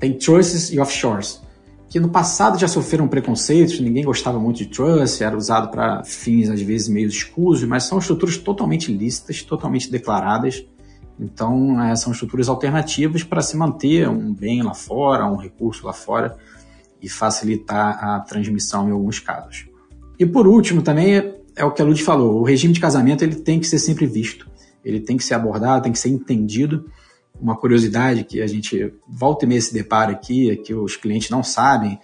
Tem 0.00 0.12
trusts 0.12 0.72
e 0.72 0.80
offshores, 0.80 1.40
que 1.88 2.00
no 2.00 2.08
passado 2.08 2.58
já 2.58 2.66
sofreram 2.66 3.06
preconceitos, 3.06 3.78
ninguém 3.78 4.04
gostava 4.04 4.40
muito 4.40 4.56
de 4.56 4.66
trust, 4.66 5.22
era 5.22 5.36
usado 5.36 5.68
para 5.68 6.02
fins 6.02 6.50
às 6.50 6.60
vezes 6.60 6.88
meio 6.88 7.06
escusos, 7.06 7.68
mas 7.68 7.84
são 7.84 7.98
estruturas 7.98 8.36
totalmente 8.36 8.92
lícitas, 8.92 9.44
totalmente 9.44 9.88
declaradas. 9.88 10.66
Então, 11.20 11.80
é, 11.80 11.94
são 11.94 12.12
estruturas 12.12 12.48
alternativas 12.48 13.22
para 13.22 13.42
se 13.42 13.56
manter 13.56 14.08
um 14.08 14.34
bem 14.34 14.60
lá 14.60 14.74
fora, 14.74 15.24
um 15.24 15.36
recurso 15.36 15.86
lá 15.86 15.92
fora 15.92 16.36
e 17.00 17.08
facilitar 17.08 18.02
a 18.02 18.20
transmissão 18.20 18.88
em 18.88 18.92
alguns 18.92 19.18
casos. 19.18 19.66
E 20.18 20.24
por 20.24 20.46
último, 20.46 20.82
também 20.82 21.16
é, 21.54 21.64
o 21.64 21.70
que 21.70 21.82
a 21.82 21.84
Lud 21.84 22.02
falou, 22.02 22.40
o 22.40 22.44
regime 22.44 22.72
de 22.72 22.80
casamento 22.80 23.22
ele 23.22 23.36
tem 23.36 23.60
que 23.60 23.66
ser 23.66 23.78
sempre 23.78 24.06
visto, 24.06 24.48
ele 24.84 25.00
tem 25.00 25.16
que 25.16 25.24
ser 25.24 25.34
abordado, 25.34 25.82
tem 25.82 25.92
que 25.92 25.98
ser 25.98 26.08
entendido. 26.08 26.90
Uma 27.38 27.56
curiosidade 27.56 28.24
que 28.24 28.40
a 28.40 28.46
gente 28.46 28.94
volta 29.06 29.44
e 29.44 29.48
meia 29.48 29.60
se 29.60 29.72
depara 29.72 30.12
aqui, 30.12 30.50
é 30.50 30.56
que 30.56 30.72
os 30.72 30.96
clientes 30.96 31.28
não 31.28 31.42
sabem, 31.42 31.98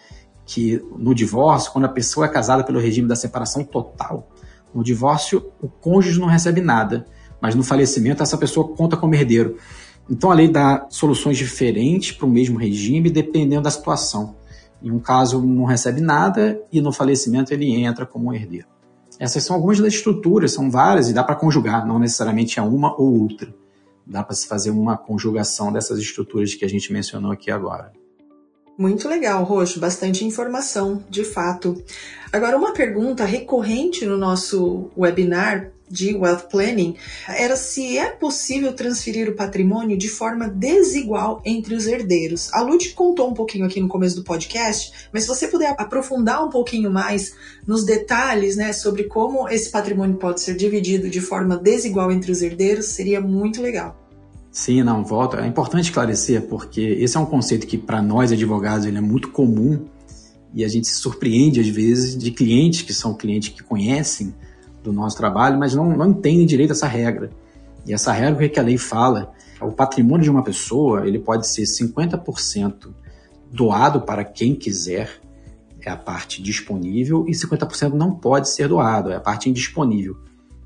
que 0.44 0.82
no 0.98 1.14
divórcio, 1.14 1.72
quando 1.72 1.84
a 1.86 1.88
pessoa 1.88 2.26
é 2.26 2.28
casada 2.28 2.64
pelo 2.64 2.80
regime 2.80 3.08
da 3.08 3.16
separação 3.16 3.64
total, 3.64 4.30
no 4.74 4.82
divórcio 4.82 5.52
o 5.60 5.68
cônjuge 5.68 6.18
não 6.18 6.26
recebe 6.26 6.60
nada, 6.60 7.06
mas 7.40 7.54
no 7.54 7.62
falecimento 7.62 8.22
essa 8.22 8.36
pessoa 8.36 8.68
conta 8.68 8.96
como 8.96 9.14
herdeiro. 9.14 9.56
Então 10.10 10.30
a 10.30 10.34
lei 10.34 10.48
dá 10.48 10.86
soluções 10.90 11.38
diferentes 11.38 12.12
para 12.12 12.26
o 12.26 12.30
mesmo 12.30 12.58
regime, 12.58 13.10
dependendo 13.10 13.62
da 13.62 13.70
situação. 13.70 14.36
Em 14.82 14.90
um 14.90 14.98
caso 14.98 15.40
não 15.40 15.64
recebe 15.64 16.00
nada 16.00 16.60
e 16.72 16.80
no 16.80 16.92
falecimento 16.92 17.52
ele 17.52 17.70
entra 17.70 18.04
como 18.04 18.34
herdeiro. 18.34 18.66
Essas 19.18 19.44
são 19.44 19.56
algumas 19.56 19.78
das 19.78 19.94
estruturas, 19.94 20.52
são 20.52 20.70
várias 20.70 21.08
e 21.08 21.12
dá 21.12 21.22
para 21.22 21.36
conjugar, 21.36 21.86
não 21.86 21.98
necessariamente 21.98 22.58
é 22.58 22.62
uma 22.62 22.98
ou 23.00 23.22
outra. 23.22 23.54
Dá 24.06 24.22
para 24.22 24.34
se 24.34 24.48
fazer 24.48 24.70
uma 24.70 24.96
conjugação 24.96 25.72
dessas 25.72 25.98
estruturas 25.98 26.54
que 26.54 26.64
a 26.64 26.68
gente 26.68 26.92
mencionou 26.92 27.30
aqui 27.30 27.50
agora. 27.50 27.92
Muito 28.76 29.06
legal, 29.06 29.44
Roxo, 29.44 29.78
bastante 29.78 30.24
informação, 30.24 31.04
de 31.08 31.24
fato. 31.24 31.82
Agora, 32.32 32.56
uma 32.56 32.72
pergunta 32.72 33.24
recorrente 33.24 34.06
no 34.06 34.16
nosso 34.16 34.90
webinar 34.96 35.71
de 35.92 36.14
Wealth 36.14 36.48
Planning 36.50 36.96
era 37.28 37.54
se 37.54 37.98
é 37.98 38.08
possível 38.08 38.72
transferir 38.72 39.28
o 39.28 39.36
patrimônio 39.36 39.96
de 39.96 40.08
forma 40.08 40.48
desigual 40.48 41.42
entre 41.44 41.74
os 41.74 41.86
herdeiros. 41.86 42.52
A 42.54 42.62
Lud 42.62 42.88
contou 42.94 43.28
um 43.28 43.34
pouquinho 43.34 43.66
aqui 43.66 43.78
no 43.78 43.88
começo 43.88 44.16
do 44.16 44.24
podcast, 44.24 44.90
mas 45.12 45.24
se 45.24 45.28
você 45.28 45.46
puder 45.46 45.74
aprofundar 45.76 46.42
um 46.42 46.48
pouquinho 46.48 46.90
mais 46.90 47.34
nos 47.66 47.84
detalhes 47.84 48.56
né, 48.56 48.72
sobre 48.72 49.04
como 49.04 49.46
esse 49.48 49.70
patrimônio 49.70 50.16
pode 50.16 50.40
ser 50.40 50.56
dividido 50.56 51.10
de 51.10 51.20
forma 51.20 51.58
desigual 51.58 52.10
entre 52.10 52.32
os 52.32 52.40
herdeiros, 52.40 52.86
seria 52.86 53.20
muito 53.20 53.60
legal. 53.60 53.98
Sim, 54.50 54.82
não, 54.82 55.04
volta. 55.04 55.38
É 55.38 55.46
importante 55.46 55.84
esclarecer, 55.84 56.42
porque 56.42 56.80
esse 56.80 57.16
é 57.16 57.20
um 57.20 57.26
conceito 57.26 57.66
que, 57.66 57.78
para 57.78 58.02
nós 58.02 58.32
advogados, 58.32 58.86
ele 58.86 58.98
é 58.98 59.00
muito 59.00 59.30
comum 59.30 59.86
e 60.54 60.64
a 60.64 60.68
gente 60.68 60.86
se 60.86 60.94
surpreende, 60.96 61.60
às 61.60 61.68
vezes, 61.68 62.16
de 62.16 62.30
clientes 62.30 62.82
que 62.82 62.92
são 62.92 63.14
clientes 63.14 63.48
que 63.50 63.62
conhecem 63.62 64.34
do 64.82 64.92
nosso 64.92 65.16
trabalho, 65.16 65.58
mas 65.58 65.74
não, 65.74 65.96
não 65.96 66.10
entendem 66.10 66.46
direito 66.46 66.72
essa 66.72 66.86
regra. 66.86 67.30
E 67.86 67.92
essa 67.92 68.12
regra, 68.12 68.46
o 68.46 68.50
que 68.50 68.58
a 68.58 68.62
lei 68.62 68.78
fala? 68.78 69.32
O 69.60 69.72
patrimônio 69.72 70.24
de 70.24 70.30
uma 70.30 70.42
pessoa 70.42 71.06
ele 71.06 71.18
pode 71.18 71.48
ser 71.48 71.62
50% 71.62 72.92
doado 73.52 74.00
para 74.02 74.24
quem 74.24 74.54
quiser, 74.54 75.20
é 75.84 75.90
a 75.90 75.96
parte 75.96 76.42
disponível, 76.42 77.24
e 77.28 77.32
50% 77.32 77.92
não 77.92 78.14
pode 78.14 78.48
ser 78.48 78.68
doado, 78.68 79.10
é 79.10 79.16
a 79.16 79.20
parte 79.20 79.50
indisponível. 79.50 80.16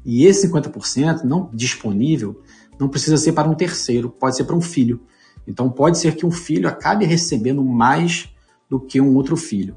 E 0.05 0.25
esse 0.25 0.49
50% 0.49 1.25
não 1.25 1.51
disponível 1.53 2.41
não 2.79 2.89
precisa 2.89 3.17
ser 3.17 3.33
para 3.33 3.49
um 3.49 3.55
terceiro, 3.55 4.11
pode 4.11 4.37
ser 4.37 4.45
para 4.45 4.55
um 4.55 4.61
filho. 4.61 5.01
Então 5.47 5.71
pode 5.71 5.99
ser 5.99 6.15
que 6.15 6.27
um 6.27 6.31
filho 6.31 6.69
acabe 6.69 7.05
recebendo 7.05 7.65
mais 7.65 8.29
do 8.69 8.79
que 8.79 9.01
um 9.01 9.15
outro 9.15 9.37
filho. 9.37 9.77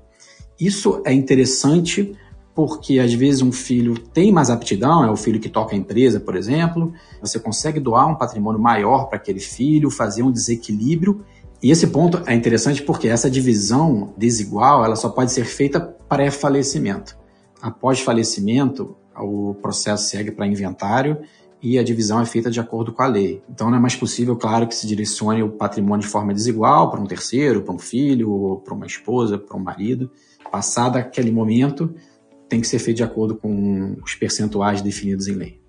Isso 0.59 1.01
é 1.05 1.13
interessante 1.13 2.15
porque 2.59 2.99
às 2.99 3.13
vezes 3.13 3.41
um 3.41 3.53
filho 3.53 3.97
tem 3.97 4.33
mais 4.33 4.49
aptidão, 4.49 5.01
é 5.05 5.09
o 5.09 5.15
filho 5.15 5.39
que 5.39 5.47
toca 5.47 5.73
a 5.73 5.77
empresa, 5.77 6.19
por 6.19 6.35
exemplo, 6.35 6.91
você 7.21 7.39
consegue 7.39 7.79
doar 7.79 8.05
um 8.05 8.15
patrimônio 8.15 8.59
maior 8.59 9.05
para 9.05 9.15
aquele 9.15 9.39
filho, 9.39 9.89
fazer 9.89 10.23
um 10.23 10.31
desequilíbrio. 10.31 11.23
E 11.63 11.71
esse 11.71 11.87
ponto 11.87 12.21
é 12.25 12.35
interessante 12.35 12.81
porque 12.83 13.07
essa 13.07 13.31
divisão 13.31 14.13
desigual, 14.17 14.83
ela 14.83 14.97
só 14.97 15.07
pode 15.07 15.31
ser 15.31 15.45
feita 15.45 15.79
pré-falecimento. 15.79 17.17
Após 17.61 18.01
falecimento, 18.01 18.93
o 19.15 19.53
processo 19.61 20.09
segue 20.09 20.29
para 20.29 20.45
inventário 20.45 21.19
e 21.63 21.79
a 21.79 21.83
divisão 21.83 22.19
é 22.19 22.25
feita 22.25 22.51
de 22.51 22.59
acordo 22.59 22.91
com 22.91 23.03
a 23.03 23.07
lei. 23.07 23.41
Então 23.49 23.69
não 23.69 23.77
é 23.77 23.79
mais 23.79 23.95
possível, 23.95 24.35
claro, 24.35 24.67
que 24.67 24.75
se 24.75 24.85
direcione 24.85 25.41
o 25.43 25.49
patrimônio 25.49 26.05
de 26.05 26.11
forma 26.11 26.33
desigual 26.33 26.91
para 26.91 26.99
um 26.99 27.05
terceiro, 27.05 27.61
para 27.61 27.73
um 27.73 27.79
filho, 27.79 28.61
para 28.65 28.73
uma 28.73 28.85
esposa, 28.85 29.37
para 29.37 29.55
um 29.55 29.61
marido. 29.61 30.11
Passado 30.51 30.97
aquele 30.97 31.31
momento, 31.31 31.95
tem 32.49 32.59
que 32.59 32.67
ser 32.67 32.79
feito 32.79 32.97
de 32.97 33.03
acordo 33.03 33.35
com 33.35 33.95
os 34.03 34.15
percentuais 34.15 34.81
definidos 34.81 35.27
em 35.27 35.35
lei. 35.35 35.59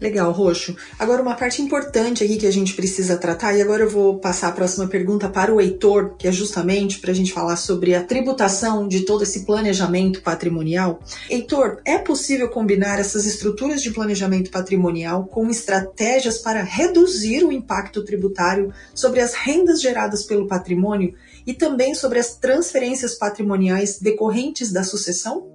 Legal, 0.00 0.30
Roxo. 0.30 0.76
Agora, 0.96 1.20
uma 1.20 1.34
parte 1.34 1.60
importante 1.60 2.22
aqui 2.22 2.36
que 2.36 2.46
a 2.46 2.52
gente 2.52 2.74
precisa 2.74 3.16
tratar, 3.16 3.56
e 3.56 3.62
agora 3.62 3.82
eu 3.82 3.90
vou 3.90 4.18
passar 4.18 4.48
a 4.48 4.52
próxima 4.52 4.86
pergunta 4.86 5.28
para 5.28 5.52
o 5.52 5.60
Heitor, 5.60 6.14
que 6.16 6.28
é 6.28 6.32
justamente 6.32 7.00
para 7.00 7.10
a 7.10 7.14
gente 7.14 7.32
falar 7.32 7.56
sobre 7.56 7.96
a 7.96 8.04
tributação 8.04 8.86
de 8.86 9.00
todo 9.00 9.24
esse 9.24 9.44
planejamento 9.44 10.22
patrimonial. 10.22 11.00
Heitor, 11.28 11.80
é 11.84 11.98
possível 11.98 12.48
combinar 12.48 13.00
essas 13.00 13.26
estruturas 13.26 13.82
de 13.82 13.90
planejamento 13.90 14.52
patrimonial 14.52 15.24
com 15.26 15.50
estratégias 15.50 16.38
para 16.38 16.62
reduzir 16.62 17.44
o 17.44 17.50
impacto 17.50 18.04
tributário 18.04 18.72
sobre 18.94 19.20
as 19.20 19.34
rendas 19.34 19.82
geradas 19.82 20.22
pelo 20.22 20.46
patrimônio 20.46 21.12
e 21.48 21.54
também 21.54 21.94
sobre 21.94 22.18
as 22.18 22.36
transferências 22.36 23.14
patrimoniais 23.14 23.98
decorrentes 23.98 24.70
da 24.70 24.84
sucessão? 24.84 25.48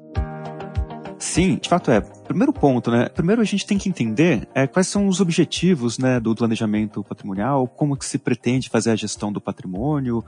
Sim, 1.19 1.59
de 1.61 1.69
fato 1.69 1.91
é. 1.91 2.01
Primeiro 2.25 2.53
ponto, 2.53 2.89
né? 2.89 3.09
Primeiro 3.09 3.41
a 3.41 3.45
gente 3.45 3.65
tem 3.65 3.77
que 3.77 3.89
entender 3.89 4.47
é, 4.53 4.65
quais 4.65 4.87
são 4.87 5.07
os 5.07 5.19
objetivos 5.19 5.97
né, 5.97 6.19
do 6.19 6.33
planejamento 6.35 7.03
patrimonial, 7.03 7.67
como 7.67 7.95
que 7.95 8.05
se 8.05 8.17
pretende 8.17 8.69
fazer 8.69 8.91
a 8.91 8.95
gestão 8.95 9.31
do 9.31 9.41
patrimônio 9.41 10.23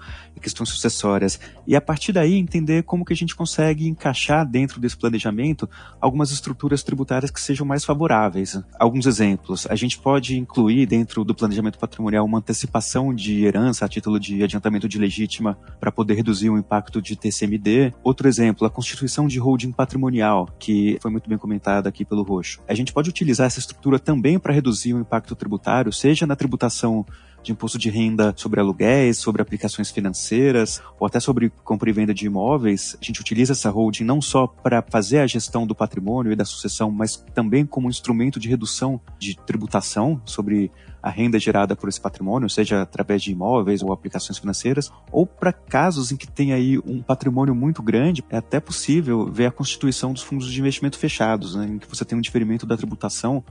questões 0.45 0.69
sucessórias. 0.69 1.39
E 1.65 1.75
a 1.75 1.81
partir 1.81 2.11
daí 2.11 2.35
entender 2.35 2.83
como 2.83 3.03
que 3.03 3.13
a 3.13 3.15
gente 3.15 3.35
consegue 3.35 3.87
encaixar 3.87 4.47
dentro 4.47 4.79
desse 4.79 4.95
planejamento 4.95 5.67
algumas 5.99 6.29
estruturas 6.29 6.83
tributárias 6.83 7.31
que 7.31 7.41
sejam 7.41 7.65
mais 7.65 7.83
favoráveis. 7.83 8.61
Alguns 8.79 9.07
exemplos. 9.07 9.65
A 9.67 9.75
gente 9.75 9.97
pode 9.97 10.37
incluir 10.37 10.85
dentro 10.85 11.23
do 11.23 11.33
planejamento 11.33 11.79
patrimonial 11.79 12.23
uma 12.23 12.37
antecipação 12.37 13.13
de 13.13 13.43
herança 13.43 13.85
a 13.85 13.87
título 13.87 14.19
de 14.19 14.43
adiantamento 14.43 14.87
de 14.87 14.99
legítima 14.99 15.57
para 15.79 15.91
poder 15.91 16.13
reduzir 16.13 16.51
o 16.51 16.57
impacto 16.59 17.01
de 17.01 17.15
TCMD. 17.15 17.93
Outro 18.03 18.27
exemplo, 18.27 18.67
a 18.67 18.69
constituição 18.69 19.27
de 19.27 19.39
holding 19.39 19.71
patrimonial, 19.71 20.47
que 20.59 20.99
foi 21.01 21.09
muito 21.09 21.27
bem 21.27 21.39
aqui 21.87 22.05
pelo 22.05 22.23
Roxo. 22.23 22.61
A 22.67 22.73
gente 22.73 22.93
pode 22.93 23.09
utilizar 23.09 23.47
essa 23.47 23.59
estrutura 23.59 23.99
também 23.99 24.39
para 24.39 24.53
reduzir 24.53 24.93
o 24.93 24.99
impacto 24.99 25.35
tributário, 25.35 25.91
seja 25.91 26.25
na 26.25 26.35
tributação 26.35 27.05
de 27.45 27.51
imposto 27.51 27.77
de 27.77 27.91
renda 27.91 28.33
sobre 28.35 28.59
aluguéis, 28.59 29.19
sobre 29.19 29.41
aplicações 29.41 29.91
financeiras 29.91 30.81
ou 30.99 31.05
até 31.05 31.19
sobre 31.19 31.51
compra 31.63 31.89
e 31.89 31.93
venda 31.93 32.13
de 32.13 32.25
imóveis. 32.25 32.97
A 32.99 33.05
gente 33.05 33.21
utiliza 33.21 33.53
essa 33.53 33.69
holding 33.69 34.03
não 34.03 34.19
só 34.19 34.47
para 34.47 34.81
fazer 34.81 35.19
a 35.19 35.27
gestão 35.27 35.67
do 35.67 35.75
patrimônio 35.75 36.31
e 36.31 36.35
da 36.35 36.43
sucessão, 36.43 36.89
mas 36.89 37.23
também 37.35 37.63
como 37.65 37.87
instrumento 37.87 38.39
de 38.39 38.49
redução 38.49 38.99
de 39.19 39.37
tributação 39.45 40.19
sobre 40.25 40.71
a 41.05 41.09
renda 41.11 41.37
gerada 41.37 41.75
por 41.75 41.87
esse 41.87 42.01
patrimônio, 42.01 42.49
seja 42.49 42.81
através 42.81 43.21
de 43.21 43.31
imóveis 43.31 43.83
ou 43.83 43.93
aplicações 43.93 44.39
financeiras, 44.39 44.91
ou 45.11 45.23
para 45.23 45.53
casos 45.53 46.11
em 46.11 46.17
que 46.17 46.25
tem 46.25 46.51
aí 46.51 46.79
um 46.79 46.99
patrimônio 46.99 47.53
muito 47.53 47.83
grande, 47.83 48.23
é 48.27 48.37
até 48.37 48.59
possível 48.59 49.31
ver 49.31 49.45
a 49.45 49.51
constituição 49.51 50.13
dos 50.13 50.23
fundos 50.23 50.51
de 50.51 50.59
investimento 50.59 50.97
fechados, 50.97 51.53
né, 51.53 51.67
em 51.67 51.77
que 51.77 51.87
você 51.87 52.03
tem 52.03 52.17
um 52.17 52.21
diferimento 52.21 52.65
da 52.65 52.75
tributação 52.75 53.43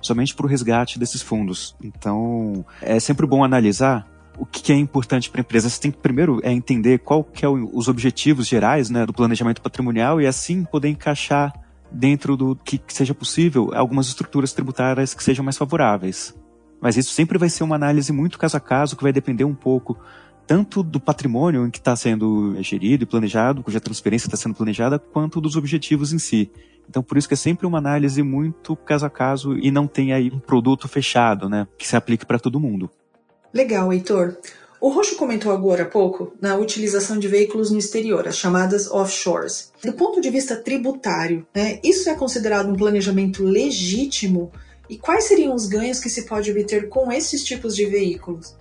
somente 0.00 0.34
para 0.34 0.46
o 0.46 0.48
resgate 0.48 0.98
desses 0.98 1.20
fundos. 1.20 1.76
Então, 1.84 2.64
é 2.80 2.98
sempre 2.98 3.26
bom 3.26 3.44
analisar 3.44 4.08
o 4.38 4.46
que 4.46 4.72
é 4.72 4.76
importante 4.76 5.28
para 5.28 5.42
a 5.42 5.42
empresa. 5.42 5.68
Você 5.68 5.82
tem 5.82 5.90
que 5.90 5.98
primeiro 5.98 6.40
é 6.42 6.50
entender 6.50 7.00
qual 7.00 7.22
que 7.22 7.44
é 7.44 7.48
os 7.48 7.88
objetivos 7.88 8.48
gerais 8.48 8.88
né, 8.88 9.04
do 9.04 9.12
planejamento 9.12 9.60
patrimonial 9.60 10.18
e 10.18 10.26
assim 10.26 10.64
poder 10.64 10.88
encaixar 10.88 11.52
dentro 11.90 12.38
do 12.38 12.56
que 12.56 12.80
seja 12.88 13.14
possível 13.14 13.70
algumas 13.74 14.06
estruturas 14.06 14.54
tributárias 14.54 15.12
que 15.12 15.22
sejam 15.22 15.44
mais 15.44 15.58
favoráveis. 15.58 16.34
Mas 16.82 16.96
isso 16.96 17.14
sempre 17.14 17.38
vai 17.38 17.48
ser 17.48 17.62
uma 17.62 17.76
análise 17.76 18.12
muito 18.12 18.36
caso 18.36 18.56
a 18.56 18.60
caso, 18.60 18.96
que 18.96 19.04
vai 19.04 19.12
depender 19.12 19.44
um 19.44 19.54
pouco 19.54 19.96
tanto 20.48 20.82
do 20.82 20.98
patrimônio 20.98 21.64
em 21.64 21.70
que 21.70 21.78
está 21.78 21.94
sendo 21.94 22.56
gerido 22.60 23.04
e 23.04 23.06
planejado, 23.06 23.62
cuja 23.62 23.80
transferência 23.80 24.26
está 24.26 24.36
sendo 24.36 24.56
planejada, 24.56 24.98
quanto 24.98 25.40
dos 25.40 25.54
objetivos 25.54 26.12
em 26.12 26.18
si. 26.18 26.50
Então, 26.90 27.00
por 27.00 27.16
isso 27.16 27.28
que 27.28 27.34
é 27.34 27.36
sempre 27.36 27.68
uma 27.68 27.78
análise 27.78 28.20
muito 28.20 28.74
caso 28.74 29.06
a 29.06 29.10
caso 29.10 29.56
e 29.56 29.70
não 29.70 29.86
tem 29.86 30.12
aí 30.12 30.28
um 30.34 30.40
produto 30.40 30.88
fechado, 30.88 31.48
né, 31.48 31.68
que 31.78 31.86
se 31.86 31.94
aplique 31.94 32.26
para 32.26 32.40
todo 32.40 32.58
mundo. 32.58 32.90
Legal, 33.54 33.92
Heitor. 33.92 34.36
O 34.80 34.88
Roxo 34.88 35.14
comentou 35.14 35.52
agora 35.52 35.84
há 35.84 35.86
pouco 35.86 36.32
na 36.40 36.56
utilização 36.56 37.16
de 37.16 37.28
veículos 37.28 37.70
no 37.70 37.78
exterior, 37.78 38.26
as 38.26 38.36
chamadas 38.36 38.90
offshores. 38.90 39.72
Do 39.84 39.92
ponto 39.92 40.20
de 40.20 40.28
vista 40.28 40.56
tributário, 40.56 41.46
né, 41.54 41.78
isso 41.84 42.10
é 42.10 42.14
considerado 42.16 42.68
um 42.68 42.74
planejamento 42.74 43.44
legítimo 43.44 44.50
e 44.92 44.98
quais 44.98 45.24
seriam 45.24 45.54
os 45.54 45.64
ganhos 45.64 45.98
que 45.98 46.10
se 46.10 46.26
pode 46.26 46.50
obter 46.50 46.90
com 46.90 47.10
esses 47.10 47.42
tipos 47.42 47.74
de 47.74 47.86
veículos? 47.86 48.54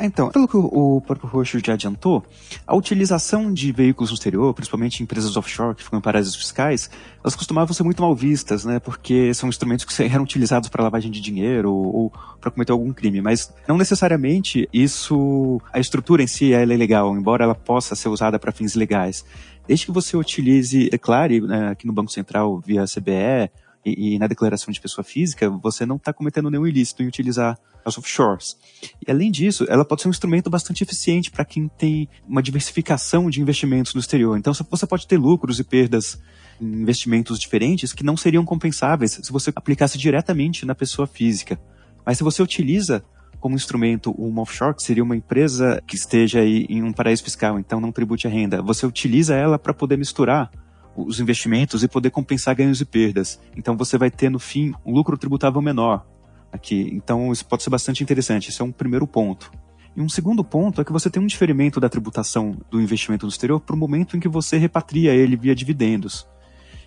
Então, 0.00 0.30
pelo 0.30 0.48
que 0.48 0.56
o 0.56 1.02
próprio 1.02 1.28
Roxo 1.28 1.60
já 1.62 1.74
adiantou, 1.74 2.24
a 2.66 2.74
utilização 2.74 3.52
de 3.52 3.70
veículos 3.72 4.08
no 4.08 4.14
exterior, 4.14 4.54
principalmente 4.54 5.02
empresas 5.02 5.36
offshore 5.36 5.76
que 5.76 5.84
ficam 5.84 5.98
em 5.98 6.02
paraísos 6.02 6.34
fiscais, 6.34 6.88
elas 7.22 7.36
costumavam 7.36 7.74
ser 7.74 7.82
muito 7.82 8.00
mal 8.00 8.14
vistas, 8.14 8.64
né? 8.64 8.80
Porque 8.80 9.34
são 9.34 9.50
instrumentos 9.50 9.84
que 9.84 10.02
eram 10.02 10.24
utilizados 10.24 10.70
para 10.70 10.82
lavagem 10.82 11.10
de 11.10 11.20
dinheiro 11.20 11.70
ou, 11.70 11.94
ou 11.94 12.12
para 12.40 12.50
cometer 12.50 12.72
algum 12.72 12.90
crime. 12.90 13.20
Mas 13.20 13.52
não 13.68 13.76
necessariamente 13.76 14.66
isso, 14.72 15.60
a 15.70 15.78
estrutura 15.78 16.22
em 16.22 16.26
si 16.26 16.54
é 16.54 16.64
legal, 16.64 17.14
embora 17.14 17.44
ela 17.44 17.54
possa 17.54 17.94
ser 17.94 18.08
usada 18.08 18.38
para 18.38 18.50
fins 18.50 18.74
legais. 18.74 19.26
Desde 19.68 19.84
que 19.84 19.92
você 19.92 20.16
utilize, 20.16 20.88
declare 20.88 21.38
né, 21.42 21.68
aqui 21.68 21.86
no 21.86 21.92
Banco 21.92 22.10
Central 22.10 22.58
via 22.64 22.86
CBE 22.86 23.50
e, 23.84 24.14
e 24.14 24.18
na 24.18 24.26
declaração 24.26 24.72
de 24.72 24.80
pessoa 24.80 25.04
física, 25.04 25.48
você 25.50 25.84
não 25.84 25.96
está 25.96 26.12
cometendo 26.12 26.50
nenhum 26.50 26.66
ilícito 26.66 27.02
em 27.02 27.06
utilizar 27.06 27.58
as 27.84 27.98
offshores. 27.98 28.56
E 29.06 29.10
além 29.10 29.30
disso, 29.30 29.66
ela 29.68 29.84
pode 29.84 30.02
ser 30.02 30.08
um 30.08 30.10
instrumento 30.10 30.48
bastante 30.48 30.82
eficiente 30.82 31.30
para 31.30 31.44
quem 31.44 31.68
tem 31.68 32.08
uma 32.26 32.42
diversificação 32.42 33.28
de 33.28 33.40
investimentos 33.40 33.94
no 33.94 34.00
exterior. 34.00 34.38
Então 34.38 34.52
você 34.54 34.86
pode 34.86 35.06
ter 35.06 35.18
lucros 35.18 35.58
e 35.58 35.64
perdas 35.64 36.20
em 36.60 36.82
investimentos 36.82 37.38
diferentes 37.38 37.92
que 37.92 38.04
não 38.04 38.16
seriam 38.16 38.44
compensáveis 38.44 39.18
se 39.22 39.32
você 39.32 39.52
aplicasse 39.54 39.98
diretamente 39.98 40.64
na 40.64 40.74
pessoa 40.74 41.06
física. 41.06 41.60
Mas 42.04 42.18
se 42.18 42.24
você 42.24 42.42
utiliza 42.42 43.04
como 43.40 43.56
instrumento 43.56 44.12
uma 44.12 44.42
offshore, 44.42 44.76
que 44.76 44.82
seria 44.84 45.02
uma 45.02 45.16
empresa 45.16 45.82
que 45.84 45.96
esteja 45.96 46.38
aí 46.38 46.64
em 46.68 46.82
um 46.84 46.92
paraíso 46.92 47.24
fiscal, 47.24 47.58
então 47.58 47.80
não 47.80 47.90
tribute 47.90 48.28
a 48.28 48.30
renda, 48.30 48.62
você 48.62 48.86
utiliza 48.86 49.34
ela 49.34 49.58
para 49.58 49.74
poder 49.74 49.98
misturar 49.98 50.48
os 50.96 51.20
investimentos 51.20 51.82
e 51.82 51.88
poder 51.88 52.10
compensar 52.10 52.54
ganhos 52.54 52.80
e 52.80 52.84
perdas. 52.84 53.40
Então 53.56 53.76
você 53.76 53.96
vai 53.96 54.10
ter 54.10 54.30
no 54.30 54.38
fim 54.38 54.72
um 54.84 54.92
lucro 54.92 55.16
tributável 55.16 55.60
menor 55.62 56.06
aqui. 56.52 56.90
Então 56.92 57.32
isso 57.32 57.46
pode 57.46 57.62
ser 57.62 57.70
bastante 57.70 58.02
interessante. 58.02 58.50
Esse 58.50 58.60
é 58.60 58.64
um 58.64 58.72
primeiro 58.72 59.06
ponto. 59.06 59.50
E 59.96 60.00
um 60.00 60.08
segundo 60.08 60.42
ponto 60.42 60.80
é 60.80 60.84
que 60.84 60.92
você 60.92 61.10
tem 61.10 61.22
um 61.22 61.26
diferimento 61.26 61.78
da 61.78 61.88
tributação 61.88 62.56
do 62.70 62.80
investimento 62.80 63.26
no 63.26 63.30
exterior 63.30 63.60
para 63.60 63.74
o 63.74 63.78
momento 63.78 64.16
em 64.16 64.20
que 64.20 64.28
você 64.28 64.56
repatria 64.56 65.14
ele 65.14 65.36
via 65.36 65.54
dividendos. 65.54 66.26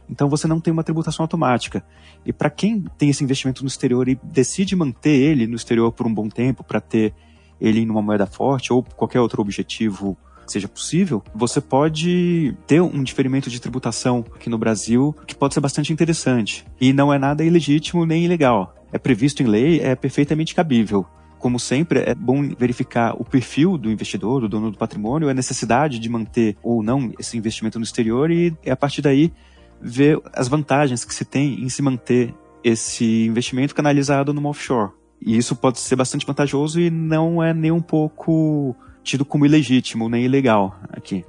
Então 0.09 0.29
você 0.29 0.47
não 0.47 0.59
tem 0.59 0.71
uma 0.71 0.83
tributação 0.83 1.23
automática. 1.23 1.83
E 2.25 2.33
para 2.33 2.49
quem 2.49 2.83
tem 2.97 3.09
esse 3.09 3.23
investimento 3.23 3.63
no 3.63 3.67
exterior 3.67 4.07
e 4.07 4.19
decide 4.23 4.75
manter 4.75 5.15
ele 5.15 5.47
no 5.47 5.55
exterior 5.55 5.91
por 5.91 6.07
um 6.07 6.13
bom 6.13 6.29
tempo 6.29 6.63
para 6.63 6.79
ter 6.79 7.13
ele 7.59 7.79
em 7.79 7.89
uma 7.89 8.01
moeda 8.01 8.25
forte 8.25 8.73
ou 8.73 8.83
qualquer 8.83 9.19
outro 9.19 9.41
objetivo 9.41 10.17
seja 10.51 10.67
possível, 10.67 11.23
você 11.33 11.59
pode 11.59 12.55
ter 12.67 12.81
um 12.81 13.03
diferimento 13.03 13.49
de 13.49 13.59
tributação 13.59 14.25
aqui 14.35 14.49
no 14.49 14.57
Brasil 14.57 15.15
que 15.25 15.35
pode 15.35 15.53
ser 15.53 15.59
bastante 15.59 15.91
interessante. 15.91 16.65
E 16.79 16.93
não 16.93 17.13
é 17.13 17.17
nada 17.17 17.43
ilegítimo 17.43 18.05
nem 18.05 18.25
ilegal. 18.25 18.75
É 18.91 18.97
previsto 18.97 19.43
em 19.43 19.47
lei, 19.47 19.79
é 19.81 19.95
perfeitamente 19.95 20.55
cabível 20.55 21.05
como 21.45 21.59
sempre, 21.59 21.99
é 21.99 22.15
bom 22.15 22.41
verificar 22.57 23.13
o 23.21 23.23
perfil 23.23 23.77
do 23.77 23.91
investidor, 23.91 24.41
do 24.41 24.49
dono 24.49 24.71
do 24.71 24.79
patrimônio, 24.79 25.29
a 25.29 25.33
necessidade 25.33 25.99
de 25.99 26.09
manter 26.09 26.57
ou 26.63 26.81
não 26.81 27.13
esse 27.19 27.37
investimento 27.37 27.77
no 27.77 27.85
exterior 27.85 28.31
e 28.31 28.57
a 28.67 28.75
partir 28.75 29.03
daí 29.03 29.31
ver 29.79 30.19
as 30.33 30.47
vantagens 30.47 31.05
que 31.05 31.13
se 31.13 31.23
tem 31.23 31.61
em 31.61 31.69
se 31.69 31.83
manter 31.83 32.33
esse 32.63 33.27
investimento 33.27 33.75
canalizado 33.75 34.33
numa 34.33 34.49
offshore. 34.49 34.91
E 35.21 35.37
isso 35.37 35.55
pode 35.55 35.79
ser 35.79 35.95
bastante 35.95 36.25
vantajoso 36.25 36.79
e 36.79 36.89
não 36.89 37.43
é 37.43 37.53
nem 37.53 37.71
um 37.71 37.81
pouco 37.81 38.75
tido 39.05 39.23
como 39.23 39.45
ilegítimo 39.45 40.09
nem 40.09 40.25
ilegal 40.25 40.77
aqui. 40.89 41.23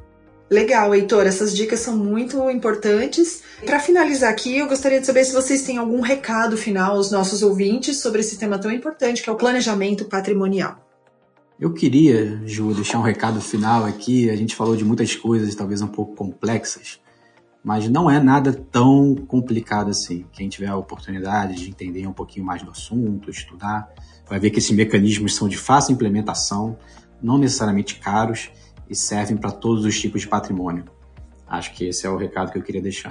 Legal, 0.49 0.95
Heitor, 0.95 1.27
essas 1.27 1.55
dicas 1.55 1.81
são 1.81 1.97
muito 1.97 2.49
importantes. 2.51 3.43
Para 3.65 3.81
finalizar 3.81 4.31
aqui, 4.31 4.57
eu 4.57 4.69
gostaria 4.69 5.01
de 5.01 5.07
saber 5.07 5.25
se 5.25 5.35
vocês 5.35 5.63
têm 5.63 5.77
algum 5.77 6.01
recado 6.01 6.57
final 6.57 6.97
aos 6.97 7.11
nossos 7.11 7.43
ouvintes 7.43 8.01
sobre 8.01 8.21
esse 8.21 8.39
tema 8.39 8.57
tão 8.57 8.71
importante 8.71 9.23
que 9.23 9.29
é 9.29 9.33
o 9.33 9.37
planejamento 9.37 10.05
patrimonial. 10.05 10.81
Eu 11.59 11.73
queria, 11.73 12.41
Ju, 12.47 12.73
deixar 12.75 12.99
um 12.99 13.03
recado 13.03 13.41
final 13.41 13.85
aqui. 13.85 14.31
A 14.31 14.37
gente 14.37 14.55
falou 14.55 14.77
de 14.77 14.85
muitas 14.85 15.17
coisas, 15.17 15.55
talvez 15.55 15.83
um 15.83 15.89
pouco 15.89 16.15
complexas, 16.15 17.01
mas 17.65 17.89
não 17.89 18.09
é 18.09 18.21
nada 18.23 18.53
tão 18.53 19.17
complicado 19.17 19.91
assim. 19.91 20.27
Quem 20.33 20.49
tiver 20.49 20.69
a 20.69 20.77
oportunidade 20.77 21.57
de 21.57 21.69
entender 21.69 22.07
um 22.07 22.13
pouquinho 22.13 22.47
mais 22.47 22.63
do 22.63 22.71
assunto, 22.71 23.31
estudar, 23.31 23.93
vai 24.29 24.39
ver 24.39 24.51
que 24.51 24.59
esses 24.59 24.71
mecanismos 24.71 25.35
são 25.35 25.49
de 25.49 25.57
fácil 25.57 25.93
implementação, 25.93 26.79
não 27.23 27.39
necessariamente 27.39 27.97
caros 27.97 28.51
e 28.89 28.95
servem 28.95 29.37
para 29.37 29.51
todos 29.51 29.85
os 29.85 29.99
tipos 29.99 30.23
de 30.23 30.29
patrimônio. 30.29 30.85
Acho 31.47 31.73
que 31.75 31.87
esse 31.87 32.07
é 32.07 32.11
o 32.11 32.17
recado 32.17 32.53
que 32.53 32.59
eu 32.59 32.63
queria 32.63 32.83
deixar. 32.83 33.11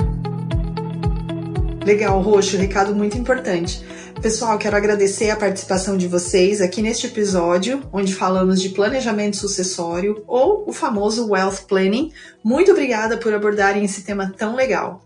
Legal, 1.85 2.19
Roxo, 2.21 2.57
recado 2.57 2.95
muito 2.95 3.17
importante. 3.17 3.85
Pessoal, 4.21 4.57
quero 4.57 4.75
agradecer 4.75 5.29
a 5.29 5.35
participação 5.35 5.95
de 5.97 6.07
vocês 6.07 6.59
aqui 6.59 6.81
neste 6.81 7.05
episódio, 7.05 7.83
onde 7.93 8.15
falamos 8.15 8.61
de 8.61 8.69
planejamento 8.69 9.37
sucessório 9.37 10.23
ou 10.25 10.67
o 10.67 10.73
famoso 10.73 11.29
wealth 11.29 11.67
planning. 11.67 12.11
Muito 12.43 12.71
obrigada 12.71 13.17
por 13.17 13.33
abordarem 13.33 13.83
esse 13.83 14.03
tema 14.03 14.33
tão 14.35 14.55
legal. 14.55 15.01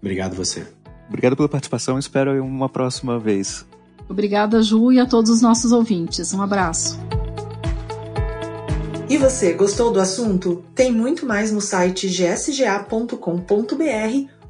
Obrigado 0.00 0.34
você. 0.34 0.66
Obrigado 1.08 1.36
pela 1.36 1.48
participação, 1.48 1.98
espero 1.98 2.42
uma 2.42 2.68
próxima 2.68 3.18
vez. 3.18 3.64
Obrigada, 4.08 4.60
Ju, 4.62 4.90
e 4.92 4.98
a 4.98 5.06
todos 5.06 5.30
os 5.30 5.40
nossos 5.40 5.70
ouvintes. 5.70 6.34
Um 6.34 6.42
abraço. 6.42 6.98
E 9.12 9.18
você, 9.18 9.52
gostou 9.52 9.92
do 9.92 10.00
assunto? 10.00 10.64
Tem 10.74 10.90
muito 10.90 11.26
mais 11.26 11.52
no 11.52 11.60
site 11.60 12.08
gsga.com.br 12.08 13.14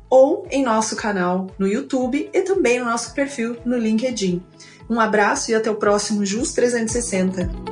ou 0.08 0.46
em 0.52 0.62
nosso 0.62 0.94
canal 0.94 1.48
no 1.58 1.66
YouTube 1.66 2.30
e 2.32 2.42
também 2.42 2.78
no 2.78 2.84
nosso 2.84 3.12
perfil 3.12 3.56
no 3.64 3.76
LinkedIn. 3.76 4.40
Um 4.88 5.00
abraço 5.00 5.50
e 5.50 5.54
até 5.56 5.68
o 5.68 5.74
próximo 5.74 6.24
JUS 6.24 6.52
360. 6.52 7.71